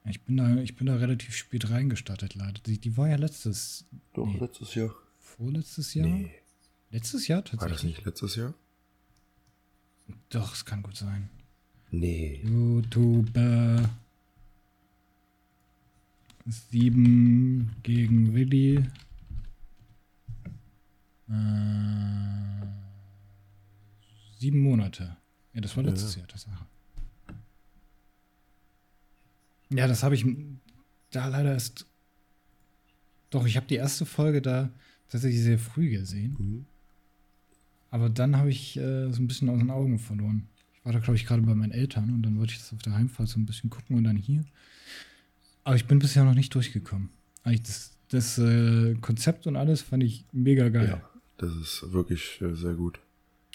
Ich 0.04 0.22
bin 0.22 0.36
da, 0.38 0.56
ich 0.56 0.74
bin 0.76 0.86
da 0.86 0.96
relativ 0.96 1.34
spät 1.36 1.70
reingestartet, 1.70 2.34
leider. 2.34 2.60
Die, 2.60 2.78
die 2.78 2.96
war 2.96 3.08
ja 3.08 3.16
letztes, 3.16 3.84
Doch, 4.14 4.26
Nee. 4.26 4.38
letztes 4.38 4.74
Jahr. 4.74 4.94
vorletztes 5.18 5.94
Jahr? 5.94 6.06
Nee. 6.06 6.30
Letztes 6.90 7.28
Jahr 7.28 7.38
War 7.38 7.42
das 7.44 7.60
tatsächlich? 7.60 7.96
nicht 7.96 8.06
letztes 8.06 8.36
Jahr? 8.36 8.54
Doch, 10.30 10.54
es 10.54 10.64
kann 10.64 10.82
gut 10.82 10.96
sein. 10.96 11.28
Nee. 11.90 12.40
YouTuber 12.44 13.90
7 16.46 17.70
gegen 17.82 18.34
Willi. 18.34 18.76
Äh, 21.28 22.66
sieben 24.38 24.60
Monate. 24.60 25.16
Ja, 25.58 25.62
das 25.62 25.76
war 25.76 25.82
Ja. 25.82 25.90
letztes 25.90 26.14
Jahr, 26.14 26.28
Tatsache. 26.28 26.64
Ja, 29.70 29.88
das 29.88 30.04
habe 30.04 30.14
ich 30.14 30.24
da 31.10 31.26
leider 31.26 31.50
erst. 31.52 31.84
Doch, 33.30 33.44
ich 33.44 33.56
habe 33.56 33.66
die 33.66 33.74
erste 33.74 34.06
Folge 34.06 34.40
da 34.40 34.70
tatsächlich 35.08 35.42
sehr 35.42 35.58
früh 35.58 35.90
gesehen. 35.90 36.36
Mhm. 36.38 36.66
Aber 37.90 38.08
dann 38.08 38.36
habe 38.36 38.50
ich 38.50 38.76
äh, 38.76 39.10
so 39.10 39.20
ein 39.20 39.26
bisschen 39.26 39.48
aus 39.50 39.58
den 39.58 39.70
Augen 39.72 39.98
verloren. 39.98 40.46
Ich 40.74 40.84
war 40.84 40.92
da, 40.92 41.00
glaube 41.00 41.16
ich, 41.16 41.26
gerade 41.26 41.42
bei 41.42 41.56
meinen 41.56 41.72
Eltern 41.72 42.14
und 42.14 42.22
dann 42.22 42.38
wollte 42.38 42.52
ich 42.52 42.58
das 42.60 42.72
auf 42.72 42.82
der 42.82 42.94
Heimfahrt 42.94 43.28
so 43.28 43.40
ein 43.40 43.46
bisschen 43.46 43.68
gucken 43.68 43.96
und 43.96 44.04
dann 44.04 44.16
hier. 44.16 44.44
Aber 45.64 45.74
ich 45.74 45.86
bin 45.86 45.98
bisher 45.98 46.22
noch 46.24 46.34
nicht 46.34 46.54
durchgekommen. 46.54 47.08
Eigentlich 47.42 47.62
das, 47.62 47.96
das 48.10 48.38
äh, 48.38 48.94
Konzept 49.00 49.48
und 49.48 49.56
alles 49.56 49.82
fand 49.82 50.04
ich 50.04 50.24
mega 50.30 50.68
geil. 50.68 50.86
Ja, 50.88 51.10
das 51.38 51.52
ist 51.56 51.92
wirklich 51.92 52.40
äh, 52.42 52.54
sehr 52.54 52.74
gut. 52.74 53.00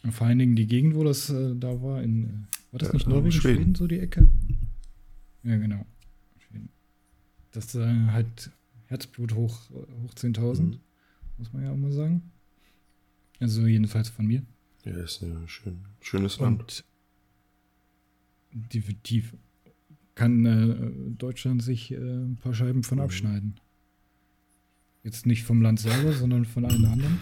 Und 0.03 0.11
vor 0.11 0.27
allen 0.27 0.37
Dingen 0.39 0.55
die 0.55 0.67
Gegend, 0.67 0.95
wo 0.95 1.03
das 1.03 1.29
äh, 1.29 1.55
da 1.55 1.81
war, 1.81 2.03
in, 2.03 2.23
äh, 2.25 2.27
war 2.71 2.79
das 2.79 2.89
Ja, 2.89 2.93
nicht 2.95 3.05
ähm, 3.07 3.13
Norwegen, 3.13 3.31
Schweden. 3.31 3.55
Schweden. 3.57 3.75
so 3.75 3.87
die 3.87 3.99
Ecke? 3.99 4.27
Ja, 5.43 5.57
genau. 5.57 5.85
Schweden. 6.39 6.69
Das 7.51 7.73
äh, 7.75 7.85
halt 8.07 8.51
Herzblut 8.87 9.33
hoch, 9.33 9.69
äh, 9.71 9.75
hoch 10.03 10.13
10.000, 10.13 10.61
Mhm. 10.63 10.79
muss 11.37 11.53
man 11.53 11.63
ja 11.63 11.71
auch 11.71 11.77
mal 11.77 11.91
sagen. 11.91 12.21
Also 13.39 13.65
jedenfalls 13.65 14.09
von 14.09 14.25
mir. 14.27 14.43
Ja, 14.85 14.91
ist 14.97 15.21
ein 15.23 15.47
schön, 15.47 15.79
schönes 16.01 16.39
Land. 16.39 16.83
Und 18.53 18.63
definitiv 18.73 19.33
kann 20.15 20.45
äh, 20.45 21.15
Deutschland 21.17 21.63
sich 21.63 21.91
äh, 21.91 21.95
ein 21.97 22.35
paar 22.35 22.53
Scheiben 22.53 22.83
von 22.83 22.97
Mhm. 22.97 23.03
abschneiden. 23.03 23.59
Jetzt 25.03 25.25
nicht 25.25 25.43
vom 25.43 25.61
Land 25.61 25.79
selber, 25.79 26.13
sondern 26.13 26.45
von 26.45 26.65
allen 26.65 26.85
anderen. 26.85 27.19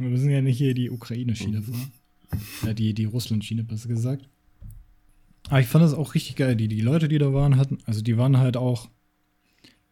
Wir 0.00 0.08
müssen 0.08 0.30
ja 0.30 0.40
nicht 0.40 0.58
hier 0.58 0.74
die 0.74 0.90
Ukraine-Schiene 0.90 1.60
Mhm. 1.60 1.92
Ja, 2.64 2.74
die, 2.74 2.94
die 2.94 3.06
Russland-Schiene, 3.06 3.64
besser 3.64 3.88
gesagt. 3.88 4.28
Aber 5.48 5.60
ich 5.60 5.66
fand 5.66 5.84
das 5.84 5.94
auch 5.94 6.14
richtig 6.14 6.36
geil. 6.36 6.54
Die, 6.54 6.68
die 6.68 6.80
Leute, 6.80 7.08
die 7.08 7.18
da 7.18 7.32
waren, 7.32 7.56
hatten, 7.56 7.78
also 7.86 8.02
die 8.02 8.16
waren 8.16 8.38
halt 8.38 8.56
auch, 8.56 8.88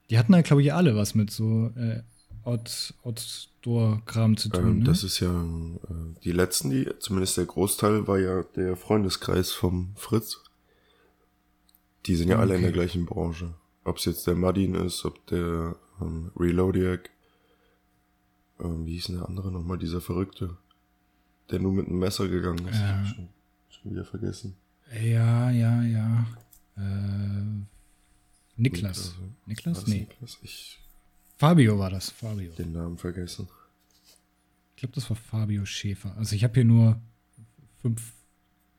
die 0.09 0.19
hatten 0.19 0.35
halt, 0.35 0.47
glaube 0.47 0.63
ich, 0.63 0.73
alle 0.73 0.95
was 0.95 1.15
mit 1.15 1.31
so 1.31 1.73
äh, 1.77 2.03
Out, 2.45 2.95
Outdoor-Kram 3.03 4.37
zu 4.37 4.49
tun. 4.51 4.69
Ähm, 4.69 4.79
ne? 4.79 4.85
Das 4.85 5.03
ist 5.03 5.21
ja 5.21 5.43
äh, 5.43 6.21
die 6.25 6.33
letzten, 6.33 6.71
die, 6.71 6.89
zumindest 7.01 7.37
der 7.37 7.47
Großteil, 7.47 8.07
war 8.07 8.19
ja 8.19 8.45
der 8.57 8.77
Freundeskreis 8.77 9.51
vom 9.51 9.93
Fritz. 9.97 10.39
Die 12.07 12.15
sind 12.15 12.29
ja 12.29 12.39
alle 12.39 12.55
in 12.55 12.63
der 12.63 12.71
Okay. 12.71 12.79
gleichen 12.79 13.05
Branche. 13.05 13.55
Ob 13.85 13.99
es 13.99 14.05
jetzt 14.05 14.27
der 14.27 14.37
Madin 14.37 14.75
ist, 14.75 15.05
ob 15.05 15.27
der 15.27 15.77
ähm, 16.01 16.31
Reloadiac, 16.37 17.11
ähm, 18.61 18.87
wie 18.87 18.95
hieß 18.95 19.07
denn 19.07 19.17
der 19.17 19.29
andere 19.29 19.51
nochmal, 19.53 19.79
dieser 19.79 20.01
Verrückte, 20.01 20.57
der 21.51 21.61
nur 21.61 21.73
mit 21.73 21.87
einem 21.87 21.99
Messer 21.99 22.29
gegangen 22.29 22.67
ist. 22.69 22.79
Ja. 22.79 23.05
Schon, 23.07 23.29
schon 23.69 23.93
wieder 23.93 24.05
vergessen. 24.05 24.57
Ja, 24.93 25.51
ja, 25.51 25.83
ja. 25.83 26.27
Äh, 26.77 27.63
Niklas. 28.57 29.15
Niklas? 29.47 29.87
Nee. 29.87 30.01
Niklas? 30.01 30.39
Ich 30.43 30.79
Fabio 31.37 31.79
war 31.79 31.91
das. 31.91 32.11
Fabio. 32.11 32.53
den 32.53 32.73
Namen 32.73 32.99
vergessen. 32.99 33.49
Ich 34.75 34.81
glaube, 34.81 34.95
das 34.95 35.09
war 35.09 35.17
Fabio 35.17 35.65
Schäfer. 35.65 36.17
Also 36.17 36.35
ich 36.35 36.43
habe 36.45 36.55
hier 36.55 36.65
nur 36.65 37.01
fünf 37.81 38.13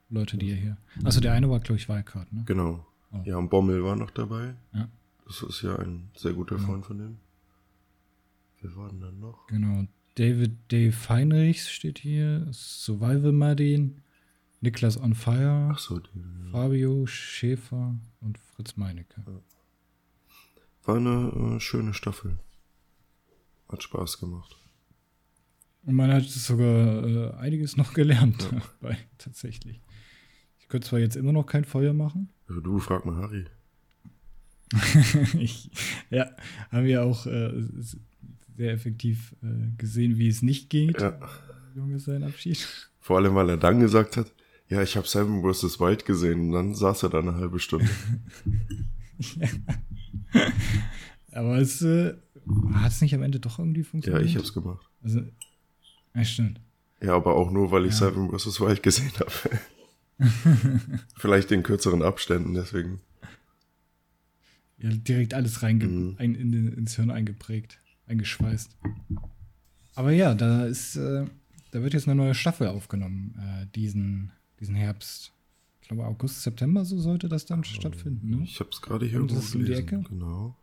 Leute, 0.09 0.37
die 0.37 0.53
hier. 0.55 0.77
Also 1.03 1.21
der 1.21 1.33
eine 1.33 1.49
war, 1.49 1.59
glaube 1.59 1.79
ich, 1.79 1.87
Wildcard, 1.87 2.31
ne? 2.33 2.43
Genau. 2.45 2.85
Oh. 3.11 3.21
Ja, 3.23 3.37
und 3.37 3.49
Bommel 3.49 3.83
war 3.83 3.95
noch 3.95 4.11
dabei. 4.11 4.55
Ja. 4.73 4.89
Das 5.25 5.41
ist 5.43 5.61
ja 5.61 5.77
ein 5.77 6.09
sehr 6.15 6.33
guter 6.33 6.57
Ja. 6.57 6.63
Freund 6.63 6.85
von 6.85 6.97
dem. 6.97 7.17
Wer 8.61 8.75
war 8.75 8.89
denn 8.89 8.99
dann 9.01 9.19
noch? 9.19 9.47
Genau. 9.47 9.87
David 10.15 10.71
Dave 10.71 10.95
Heinrichs 11.09 11.69
steht 11.69 11.99
hier. 11.99 12.47
Survival 12.51 13.31
Martin. 13.31 14.01
Niklas 14.61 14.97
on 14.97 15.15
Fire. 15.15 15.75
So, 15.77 15.99
den, 15.99 16.49
Fabio 16.51 17.05
Schäfer 17.05 17.95
und 18.19 18.37
Fritz 18.37 18.75
Meinecke. 18.75 19.23
war 20.83 20.97
eine 20.97 21.55
äh, 21.55 21.59
schöne 21.59 21.93
Staffel. 21.93 22.37
Hat 23.69 23.83
Spaß 23.83 24.19
gemacht. 24.19 24.57
Und 25.85 25.95
man 25.95 26.11
hat 26.11 26.23
sogar 26.23 27.05
äh, 27.05 27.33
einiges 27.35 27.77
noch 27.77 27.93
gelernt 27.93 28.49
dabei, 28.81 28.97
tatsächlich. 29.17 29.81
Ich 30.59 30.67
könnte 30.67 30.87
zwar 30.87 30.99
jetzt 30.99 31.15
immer 31.15 31.31
noch 31.31 31.45
kein 31.45 31.63
Feuer 31.63 31.93
machen. 31.93 32.29
Also 32.47 32.59
du, 32.61 32.79
frag 32.79 33.05
mal 33.05 33.15
Harry. 33.15 33.45
ich, 35.39 35.71
ja, 36.09 36.29
haben 36.69 36.85
wir 36.85 37.03
auch 37.03 37.25
äh, 37.25 37.63
sehr 38.59 38.73
effektiv 38.73 39.33
äh, 39.41 39.47
gesehen, 39.77 40.17
wie 40.17 40.27
es 40.27 40.41
nicht 40.41 40.69
geht. 40.69 40.99
Ja. 40.99 41.17
Junge, 41.75 41.97
sein 41.99 42.23
Abschied. 42.23 42.67
Vor 42.99 43.15
allem, 43.17 43.33
weil 43.33 43.47
er 43.49 43.55
dann 43.57 43.79
gesagt 43.79 44.17
hat, 44.17 44.33
ja, 44.67 44.81
ich 44.83 44.97
habe 44.97 45.07
Seven 45.07 45.41
vs. 45.41 45.79
Wild 45.79 46.03
gesehen. 46.05 46.41
Und 46.47 46.51
dann 46.51 46.75
saß 46.75 47.03
er 47.03 47.09
da 47.09 47.19
eine 47.19 47.35
halbe 47.35 47.59
Stunde. 47.59 47.87
Aber 51.31 51.57
es 51.57 51.81
äh, 51.81 52.15
hat 52.73 52.91
es 52.91 53.01
nicht 53.01 53.13
am 53.15 53.23
Ende 53.23 53.39
doch 53.39 53.59
irgendwie 53.59 53.81
ja, 53.81 53.85
funktioniert. 53.87 54.25
ich 54.25 54.35
hab's 54.37 54.53
gemacht. 54.53 54.85
Also, 55.03 55.21
ja, 56.15 56.25
stimmt. 56.25 56.59
Ja, 57.01 57.15
aber 57.15 57.35
auch 57.35 57.49
nur, 57.51 57.71
weil 57.71 57.85
ich 57.85 57.93
Ja. 57.99 58.09
Seven 58.09 58.29
vs. 58.37 58.59
Wild 58.59 58.83
gesehen 58.83 59.11
habe. 59.19 59.31
Vielleicht 61.17 61.51
in 61.51 61.63
kürzeren 61.63 62.01
Abständen, 62.01 62.53
deswegen. 62.55 62.99
Ja, 64.79 64.89
direkt 64.89 65.33
alles 65.33 65.63
reinge 65.63 65.85
Mhm. 65.85 66.15
in, 66.19 66.51
den- 66.51 66.73
ins 66.73 66.95
Hirn 66.97 67.09
eingeprägt, 67.11 67.79
eingeschweißt. 68.09 68.75
Aber 69.95 70.11
ja, 70.11 70.33
da 70.35 70.65
ist, 70.65 70.95
äh, 70.95 71.25
da 71.71 71.81
wird 71.83 71.93
jetzt 71.93 72.07
eine 72.07 72.15
neue 72.15 72.33
Staffel 72.35 72.67
aufgenommen, 72.67 73.35
äh, 73.39 73.65
diesen, 73.75 74.31
diesen 74.59 74.75
Herbst. 74.75 75.31
Ich 75.81 75.87
glaube, 75.87 76.05
August, 76.05 76.43
September, 76.43 76.85
so 76.85 76.99
sollte 76.99 77.29
das 77.29 77.45
dann 77.45 77.63
stattfinden, 77.63 78.29
ne? 78.29 78.43
Ich 78.43 78.59
hab's 78.59 78.81
gerade 78.81 79.05
hier 79.05 79.15
irgendwo 79.15 79.35
um 79.35 79.41
die 79.41 79.57
gelesen. 79.59 79.81
Ecke? 79.83 80.03
Genau. 80.09 80.55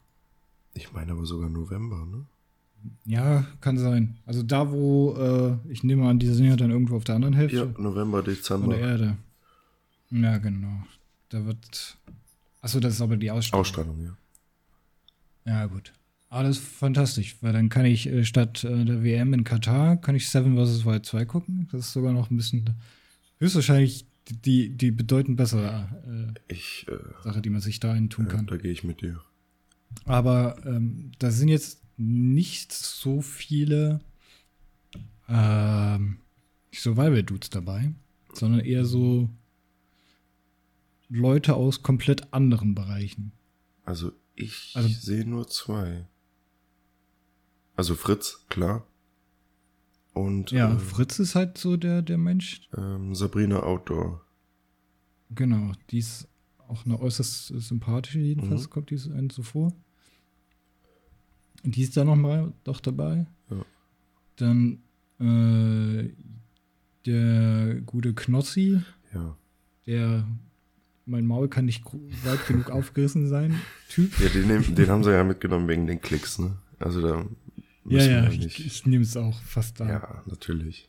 Ich 0.74 0.92
meine 0.92 1.12
aber 1.12 1.24
sogar 1.26 1.48
November, 1.48 2.04
ne? 2.06 2.26
Ja, 3.04 3.46
kann 3.60 3.78
sein. 3.78 4.18
Also 4.26 4.42
da, 4.44 4.70
wo, 4.70 5.14
äh, 5.16 5.72
ich 5.72 5.82
nehme 5.82 6.08
an, 6.08 6.18
die 6.20 6.28
sind 6.28 6.44
ja 6.44 6.54
dann 6.56 6.70
irgendwo 6.70 6.96
auf 6.96 7.04
der 7.04 7.16
anderen 7.16 7.34
Hälfte 7.34 7.56
Ja, 7.56 7.64
November, 7.82 8.22
von 8.22 8.32
Dezember. 8.32 8.68
der 8.76 8.78
Erde. 8.78 9.16
Ja, 10.10 10.38
genau. 10.38 10.84
Da 11.30 11.44
wird. 11.44 11.96
Achso, 12.60 12.78
das 12.78 12.94
ist 12.94 13.00
aber 13.00 13.16
die 13.16 13.30
Ausstrahlung. 13.30 13.60
Ausstrahlung, 13.62 14.00
ja. 14.04 14.16
Ja, 15.46 15.66
gut. 15.66 15.92
Alles 16.28 16.58
fantastisch, 16.58 17.36
weil 17.40 17.52
dann 17.52 17.68
kann 17.68 17.84
ich 17.86 18.08
äh, 18.08 18.24
statt 18.24 18.64
äh, 18.64 18.84
der 18.84 19.04
WM 19.04 19.32
in 19.32 19.44
Katar, 19.44 19.96
kann 19.96 20.14
ich 20.16 20.28
Seven 20.28 20.56
vs. 20.56 20.84
Wild 20.84 21.06
2 21.06 21.24
gucken. 21.24 21.68
Das 21.70 21.86
ist 21.86 21.92
sogar 21.92 22.12
noch 22.12 22.30
ein 22.30 22.36
bisschen 22.36 22.74
höchstwahrscheinlich 23.38 24.06
die, 24.44 24.70
die, 24.70 24.90
bedeutend 24.90 25.36
bessere 25.36 25.88
äh, 26.48 26.52
Ich, 26.52 26.84
äh, 26.88 26.96
Sache, 27.22 27.40
die 27.42 27.50
man 27.50 27.60
sich 27.60 27.78
da 27.78 27.94
tun 28.08 28.26
ja, 28.26 28.32
kann. 28.32 28.46
da 28.46 28.56
gehe 28.56 28.72
ich 28.72 28.82
mit 28.82 29.00
dir. 29.02 29.20
Aber 30.04 30.56
ähm, 30.66 31.12
da 31.20 31.30
sind 31.30 31.48
jetzt 31.48 31.80
nicht 31.96 32.72
so 32.72 33.20
viele 33.22 34.00
ähm, 35.28 36.18
Survival-Dudes 36.74 37.50
dabei, 37.50 37.92
sondern 38.32 38.60
eher 38.60 38.84
so 38.84 39.30
Leute 41.08 41.54
aus 41.54 41.82
komplett 41.84 42.32
anderen 42.32 42.74
Bereichen. 42.74 43.30
Also 43.84 44.12
ich 44.34 44.72
Also- 44.74 44.88
sehe 44.88 45.24
nur 45.24 45.46
zwei. 45.48 46.06
Also 47.76 47.94
Fritz, 47.94 48.44
klar. 48.48 48.86
Und 50.14 50.50
Ja, 50.50 50.72
äh, 50.74 50.78
Fritz 50.78 51.18
ist 51.18 51.34
halt 51.34 51.58
so 51.58 51.76
der, 51.76 52.02
der 52.02 52.16
Mensch. 52.18 52.68
ähm, 52.76 53.14
Sabrina 53.14 53.60
Outdoor. 53.62 54.22
Genau, 55.30 55.72
die 55.90 55.98
ist 55.98 56.26
auch 56.68 56.84
eine 56.86 56.98
äußerst 57.00 57.48
sympathische, 57.48 58.18
jedenfalls 58.20 58.64
Mhm. 58.66 58.70
kommt 58.70 58.90
die 58.90 58.96
so 58.96 59.10
einem 59.12 59.30
so 59.30 59.42
vor. 59.42 59.72
Die 61.64 61.82
ist 61.82 61.96
da 61.96 62.04
nochmal 62.04 62.52
doch 62.64 62.80
dabei. 62.80 63.26
Ja. 63.50 63.64
Dann 64.36 64.82
äh, 65.20 66.10
der 67.06 67.80
gute 67.82 68.14
Knossi, 68.14 68.80
Ja. 69.12 69.36
der 69.86 70.26
mein 71.06 71.24
Maul 71.26 71.48
kann 71.48 71.66
nicht 71.66 71.84
weit 72.24 72.46
genug 72.48 72.70
aufgerissen 72.70 73.28
sein, 73.28 73.60
Typ. 73.88 74.18
Ja, 74.20 74.28
den, 74.28 74.74
den 74.74 74.88
haben 74.88 75.04
sie 75.04 75.12
ja 75.12 75.22
mitgenommen 75.24 75.68
wegen 75.68 75.86
den 75.86 76.00
Klicks, 76.00 76.38
ne? 76.38 76.56
Also 76.80 77.00
da 77.00 77.24
Ja, 77.88 78.04
ja, 78.04 78.30
ich, 78.30 78.64
ich 78.64 78.86
nehme 78.86 79.04
es 79.04 79.16
auch 79.16 79.40
fast 79.42 79.80
an. 79.80 79.88
ja, 79.88 80.22
natürlich. 80.26 80.88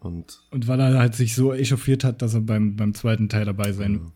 Und 0.00 0.42
Und 0.50 0.66
weil 0.66 0.80
er 0.80 0.98
halt 0.98 1.14
sich 1.14 1.34
so 1.34 1.52
echauffiert 1.52 2.02
hat, 2.02 2.22
dass 2.22 2.34
er 2.34 2.40
beim, 2.40 2.74
beim 2.76 2.94
zweiten 2.94 3.28
Teil 3.28 3.44
dabei 3.44 3.72
sein, 3.72 4.12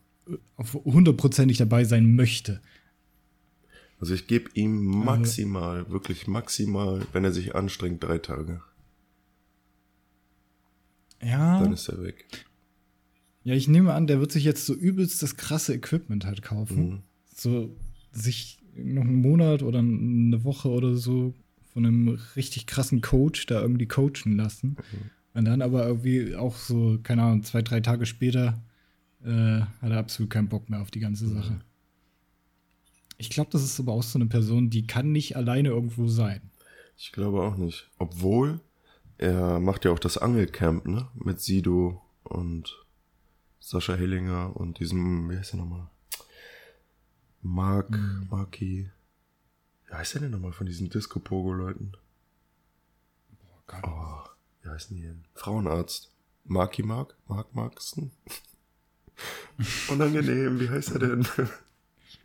hundertprozentig 0.85 1.59
dabei 1.59 1.85
sein 1.85 2.17
möchte. 2.17 2.61
also 4.01 4.13
ich 4.15 4.27
gebe 4.27 4.51
ihm 4.55 4.85
maximal, 4.85 5.89
wirklich 5.89 6.27
maximal, 6.27 7.07
wenn 7.13 7.23
er 7.25 7.33
sich 7.33 7.55
anstrengt, 7.55 8.03
drei 8.03 8.19
Tage. 8.19 8.61
Ja. 11.23 11.61
Dann 11.61 11.73
ist 11.73 11.89
er 11.89 12.03
weg. 12.03 12.27
Ja, 13.45 13.55
ich 13.55 13.69
nehme 13.69 13.95
an, 13.95 14.07
der 14.09 14.19
wird 14.19 14.33
sich 14.33 14.45
jetzt 14.45 14.67
so 14.67 14.75
übelst 14.75 15.23
das 15.23 15.37
krasse 15.37 15.73
Equipment 15.75 16.27
halt 16.27 16.43
kaufen. 16.43 16.89
Mhm. 16.89 17.03
So 17.33 17.77
sich 18.11 18.59
noch 18.75 19.03
einen 19.03 19.21
Monat 19.21 19.63
oder 19.63 19.79
eine 19.79 20.43
Woche 20.45 20.69
oder 20.69 20.97
so 20.97 21.33
von 21.77 21.85
einem 21.85 22.19
richtig 22.37 22.67
krassen 22.67 23.03
Coach 23.03 23.45
da 23.45 23.61
irgendwie 23.61 23.87
coachen 23.87 24.35
lassen. 24.39 24.79
Und 25.35 25.45
dann 25.45 25.61
aber 25.61 25.87
irgendwie 25.87 26.35
auch 26.35 26.57
so, 26.57 26.99
keine 27.03 27.23
Ahnung, 27.23 27.43
zwei, 27.43 27.61
drei 27.61 27.81
Tage 27.81 28.07
später 28.07 28.63
äh, 29.23 29.61
hat 29.61 29.91
er 29.91 29.99
absolut 29.99 30.31
keinen 30.31 30.49
Bock 30.49 30.71
mehr 30.71 30.81
auf 30.81 30.91
die 30.91 31.01
ganze 31.01 31.29
Sache. 31.29 31.61
Ich 33.19 33.29
glaube, 33.29 33.51
das 33.53 33.63
ist 33.63 33.79
aber 33.79 33.93
auch 33.93 34.03
so 34.03 34.19
eine 34.19 34.25
Person, 34.25 34.71
die 34.71 34.87
kann 34.87 35.13
nicht 35.13 35.37
alleine 35.37 35.69
irgendwo 35.69 36.09
sein. 36.09 36.41
Ich 36.97 37.13
glaube 37.13 37.43
auch 37.43 37.59
nicht. 37.59 37.91
Obwohl, 37.99 38.61
er 39.19 39.61
macht 39.61 39.85
ja 39.85 39.91
auch 39.91 39.99
das 39.99 40.17
Angelcamp, 40.17 40.87
ne? 40.89 41.09
Mit 41.15 41.43
Sido 41.43 42.01
und 42.25 42.75
Sascha 43.61 43.97
Hellinger 43.97 44.57
und 44.57 44.81
diesem, 44.81 45.29
wie 45.29 45.37
heißt 45.37 45.53
der 45.53 45.61
nochmal? 45.61 45.91
Mark, 47.43 47.91
Mhm. 47.91 48.29
Marki. 48.31 48.91
Wie 49.89 49.95
heißt 49.95 50.15
der 50.15 50.23
denn 50.23 50.31
nochmal 50.33 50.53
von 50.53 50.67
diesen 50.67 50.89
Disco-Pogo-Leuten? 50.91 51.93
Oh, 53.83 54.21
wie 54.63 54.69
heißen 54.69 54.97
die 54.97 55.03
denn? 55.03 55.25
Frauenarzt. 55.35 56.11
Marki 56.45 56.83
Mark? 56.83 57.17
Mark 57.29 57.55
Marksten? 57.55 58.13
Unangenehm, 59.91 60.61
wie 60.61 60.69
heißt 60.69 60.93
er 60.93 60.99
denn? 61.01 61.27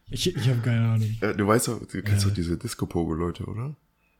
Ich, 0.09 0.35
ich 0.35 0.49
habe 0.49 0.59
keine 0.61 0.87
Ahnung. 0.89 1.17
ja, 1.21 1.33
du 1.33 1.47
weißt 1.47 1.69
doch, 1.69 1.79
du 1.79 2.01
kennst 2.03 2.23
Ja. 2.23 2.29
doch 2.29 2.35
diese 2.35 2.57
Disco-Pogo-Leute, 2.57 3.45
oder? 3.45 3.75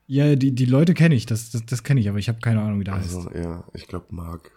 Ja, 0.07 0.35
die, 0.35 0.51
die 0.53 0.65
Leute 0.65 0.93
kenne 0.93 1.15
ich, 1.15 1.25
das, 1.25 1.51
das, 1.51 1.65
das 1.65 1.83
kenne 1.83 1.99
ich, 2.01 2.09
aber 2.09 2.17
ich 2.17 2.27
habe 2.29 2.39
keine 2.39 2.61
Ahnung, 2.61 2.79
wie 2.79 2.83
der 2.83 2.95
heißt. 2.95 3.15
Also, 3.15 3.31
ja, 3.31 3.63
ich 3.73 3.87
glaube 3.87 4.07
Mark. 4.09 4.51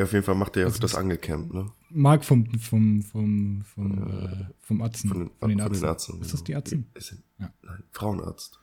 Auf 0.00 0.12
jeden 0.12 0.24
Fall 0.24 0.34
macht 0.34 0.56
er 0.56 0.62
ja 0.62 0.66
auch 0.66 0.70
Also, 0.72 0.80
das 0.80 0.94
Angelcamp, 0.96 1.52
ne? 1.54 1.70
Marc 1.90 2.24
vom, 2.24 2.46
vom, 2.58 3.02
vom, 3.02 3.62
vom, 3.64 4.08
äh, 4.10 4.46
vom 4.60 4.82
Atzen. 4.82 5.08
Von 5.10 5.18
den, 5.20 5.30
von 5.38 5.48
den 5.48 5.58
von 5.60 5.66
Atzen. 5.68 5.80
den 5.82 5.88
Ärzten. 5.88 6.20
Ist 6.22 6.34
das 6.34 6.44
die 6.44 6.56
Atzen? 6.56 6.86
Ist 6.94 7.12
ein, 7.12 7.22
Ja. 7.38 7.52
Nein, 7.62 7.82
Frauenarzt. 7.92 8.58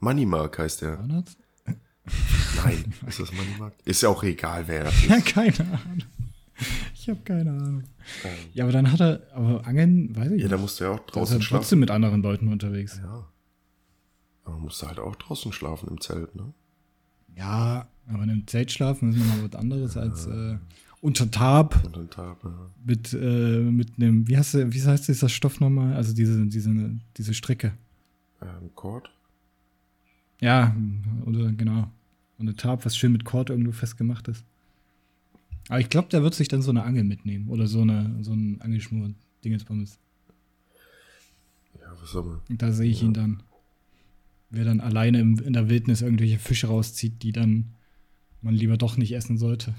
Moneymark 0.00 0.58
heißt 0.58 0.82
der. 0.82 0.96
Frauenarzt? 0.96 1.38
Nein, 2.64 2.94
ist 3.06 3.20
das 3.20 3.32
Moneymark? 3.32 3.74
Ist 3.84 4.02
ja 4.02 4.08
auch 4.08 4.22
egal, 4.22 4.66
wer 4.68 4.84
das 4.84 5.06
Ja, 5.06 5.16
ist. 5.16 5.26
keine 5.26 5.58
Ahnung. 5.60 6.02
Ich 6.94 7.08
habe 7.10 7.20
keine 7.20 7.50
Ahnung. 7.50 7.84
Ähm, 8.24 8.30
Ja, 8.54 8.64
aber 8.64 8.72
dann 8.72 8.90
hat 8.90 9.00
er, 9.00 9.20
aber 9.34 9.66
Angeln, 9.66 10.16
weiß 10.16 10.32
ich 10.32 10.42
Ja, 10.42 10.48
da 10.48 10.54
nicht. 10.56 10.62
musst 10.62 10.80
du 10.80 10.84
ja 10.84 10.90
auch 10.92 10.98
Da 11.00 11.04
ist 11.04 11.14
draußen 11.14 11.36
er 11.36 11.42
schlafen. 11.42 11.62
trotzdem 11.62 11.78
mit 11.80 11.90
anderen 11.90 12.22
Leuten 12.22 12.48
unterwegs. 12.48 12.98
Ja. 13.02 13.28
Aber 14.44 14.58
musst 14.58 14.80
du 14.80 14.86
halt 14.86 14.98
auch 14.98 15.16
draußen 15.16 15.52
schlafen 15.52 15.88
im 15.88 16.00
Zelt, 16.00 16.34
ne? 16.34 16.54
Ja, 17.34 17.86
aber 18.08 18.24
in 18.24 18.30
einem 18.30 18.46
Zelt 18.46 18.70
schlafen 18.72 19.10
ist 19.10 19.18
nochmal 19.18 19.50
was 19.50 19.58
anderes 19.58 19.96
als 19.96 20.26
äh, 20.26 20.58
unter 21.00 21.30
Tarp 21.30 21.80
dann 21.92 22.10
Tab, 22.10 22.42
ja. 22.44 22.70
mit, 22.84 23.12
äh, 23.12 23.60
mit 23.60 23.96
einem, 23.96 24.26
wie 24.28 24.36
heißt, 24.36 24.54
der, 24.54 24.72
wie 24.72 24.82
heißt 24.82 25.08
dieser 25.08 25.28
Stoff 25.28 25.60
nochmal? 25.60 25.94
Also 25.94 26.14
diese, 26.14 26.46
diese, 26.46 26.98
diese 27.16 27.34
Strecke. 27.34 27.72
Ähm, 28.42 28.70
Cord? 28.74 29.10
Ja, 30.40 30.74
oder 31.24 31.52
genau. 31.52 31.90
Und 32.38 32.48
eine 32.48 32.56
Tarp, 32.56 32.84
was 32.84 32.96
schön 32.96 33.12
mit 33.12 33.24
Kord 33.24 33.50
irgendwo 33.50 33.72
festgemacht 33.72 34.28
ist. 34.28 34.44
Aber 35.68 35.80
ich 35.80 35.88
glaube, 35.88 36.08
der 36.08 36.22
wird 36.22 36.34
sich 36.34 36.48
dann 36.48 36.62
so 36.62 36.70
eine 36.70 36.84
Angel 36.84 37.04
mitnehmen. 37.04 37.48
Oder 37.48 37.66
so, 37.66 37.80
eine, 37.80 38.16
so 38.22 38.32
ein 38.32 38.60
Angelschnur, 38.60 39.10
Dingensbommes. 39.44 39.98
Ja, 41.80 41.92
was 42.00 42.10
soll 42.10 42.24
man? 42.24 42.58
Da 42.58 42.72
sehe 42.72 42.90
ich 42.90 43.02
ihn 43.02 43.14
dann. 43.14 43.42
Wer 44.50 44.64
dann 44.64 44.80
alleine 44.80 45.18
im, 45.18 45.38
in 45.40 45.52
der 45.52 45.68
Wildnis 45.68 46.02
irgendwelche 46.02 46.38
Fische 46.38 46.68
rauszieht, 46.68 47.22
die 47.22 47.32
dann 47.32 47.72
man 48.46 48.54
lieber 48.54 48.76
doch 48.78 48.96
nicht 48.96 49.12
essen 49.12 49.36
sollte. 49.38 49.74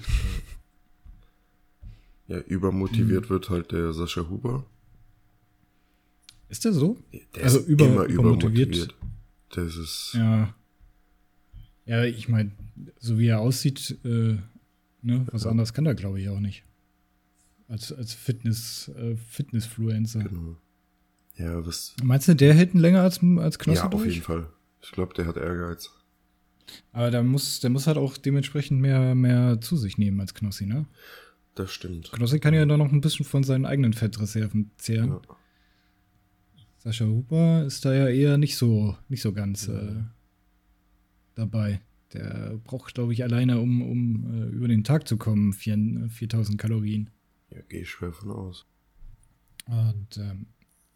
Ja, 2.26 2.36
Hm. 2.36 2.42
übermotiviert 2.46 3.30
wird 3.30 3.50
halt 3.50 3.72
der 3.72 3.92
Sascha 3.92 4.28
Huber. 4.28 4.64
Ist 6.48 6.64
der 6.64 6.72
so? 6.72 6.96
Der 7.34 7.44
Also 7.44 7.60
über- 7.60 7.86
immer 7.86 8.04
übermotiviert. 8.04 8.68
übermotiviert. 8.76 8.94
Das 9.50 9.76
ist. 9.76 10.12
Ja. 10.14 10.54
Ja, 11.86 12.04
ich 12.04 12.28
meine, 12.28 12.52
so 12.98 13.18
wie 13.18 13.26
er 13.28 13.40
aussieht, 13.40 13.98
äh, 14.04 14.36
ne, 15.02 15.26
was 15.32 15.44
Ja. 15.44 15.50
anderes 15.50 15.72
kann 15.72 15.86
er, 15.86 15.94
glaube 15.94 16.20
ich, 16.20 16.28
auch 16.28 16.40
nicht. 16.40 16.64
Als, 17.66 17.92
als 17.92 18.12
Fitness, 18.14 18.88
äh, 18.88 19.16
Fitnessfluencer. 19.16 20.20
Genau. 20.24 20.56
Ja, 21.36 21.64
was. 21.66 21.94
Meinst 22.02 22.28
du, 22.28 22.34
der 22.34 22.52
hält 22.54 22.74
länger 22.74 23.02
als, 23.02 23.20
als 23.22 23.58
Knossi 23.58 23.78
ja, 23.78 23.84
auf 23.84 23.90
durch? 23.90 24.12
jeden 24.14 24.22
Fall. 24.24 24.48
Ich 24.82 24.90
glaube, 24.92 25.14
der 25.14 25.26
hat 25.26 25.36
Ehrgeiz. 25.36 25.90
Aber 26.92 27.10
der 27.10 27.22
muss, 27.22 27.60
der 27.60 27.70
muss 27.70 27.86
halt 27.86 27.96
auch 27.96 28.16
dementsprechend 28.16 28.80
mehr, 28.80 29.14
mehr 29.14 29.60
zu 29.60 29.76
sich 29.76 29.98
nehmen 29.98 30.20
als 30.20 30.34
Knossi, 30.34 30.66
ne? 30.66 30.86
Das 31.54 31.72
stimmt. 31.72 32.12
Knossi 32.12 32.38
kann 32.38 32.54
ja 32.54 32.64
dann 32.64 32.78
noch 32.78 32.92
ein 32.92 33.00
bisschen 33.00 33.24
von 33.24 33.42
seinen 33.42 33.66
eigenen 33.66 33.92
Fettreserven 33.92 34.70
zehren. 34.76 35.10
Ja. 35.10 35.20
Sascha 36.78 37.04
Huber 37.04 37.64
ist 37.64 37.84
da 37.84 37.92
ja 37.92 38.08
eher 38.08 38.38
nicht 38.38 38.56
so, 38.56 38.96
nicht 39.08 39.22
so 39.22 39.32
ganz 39.32 39.66
äh, 39.68 39.96
dabei. 41.34 41.80
Der 42.12 42.58
braucht, 42.64 42.94
glaube 42.94 43.12
ich, 43.12 43.24
alleine, 43.24 43.60
um, 43.60 43.82
um 43.82 44.32
äh, 44.32 44.46
über 44.46 44.68
den 44.68 44.84
Tag 44.84 45.08
zu 45.08 45.16
kommen, 45.16 45.52
4, 45.52 46.08
4000 46.08 46.56
Kalorien. 46.58 47.10
Ja, 47.50 47.60
gehe 47.68 47.82
ich 47.82 47.90
schwer 47.90 48.12
von 48.12 48.30
aus. 48.30 48.66
Und 49.66 50.16
ähm, 50.16 50.46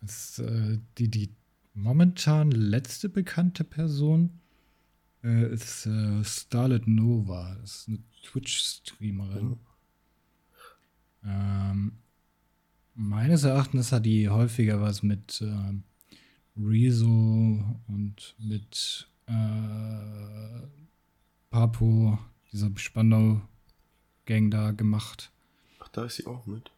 es, 0.01 0.39
äh, 0.39 0.79
die, 0.99 1.09
die 1.09 1.35
momentan 1.75 2.51
letzte 2.51 3.09
bekannte 3.09 3.65
Person 3.65 4.41
äh, 5.25 5.53
ist 5.53 5.87
äh, 5.87 6.25
Starlet 6.25 6.87
Nova. 6.87 7.57
Das 7.61 7.81
ist 7.81 7.89
eine 7.89 7.99
Twitch-Streamerin. 8.25 9.59
Ähm, 11.25 11.93
meines 12.95 13.45
Erachtens 13.45 13.93
hat 13.93 14.07
die 14.07 14.29
häufiger 14.29 14.81
was 14.81 15.03
mit 15.03 15.41
ähm, 15.43 15.85
Rezo 16.57 17.65
und 17.87 18.35
mit 18.39 19.09
äh, 19.27 20.67
Papo, 21.51 22.19
dieser 22.53 22.71
Spandau-Gang 22.75 24.51
da 24.51 24.73
gemacht. 24.73 25.31
Ach, 25.81 25.89
da 25.89 26.05
ist 26.05 26.17
sie 26.17 26.27
auch 26.27 26.47
mit. 26.47 26.71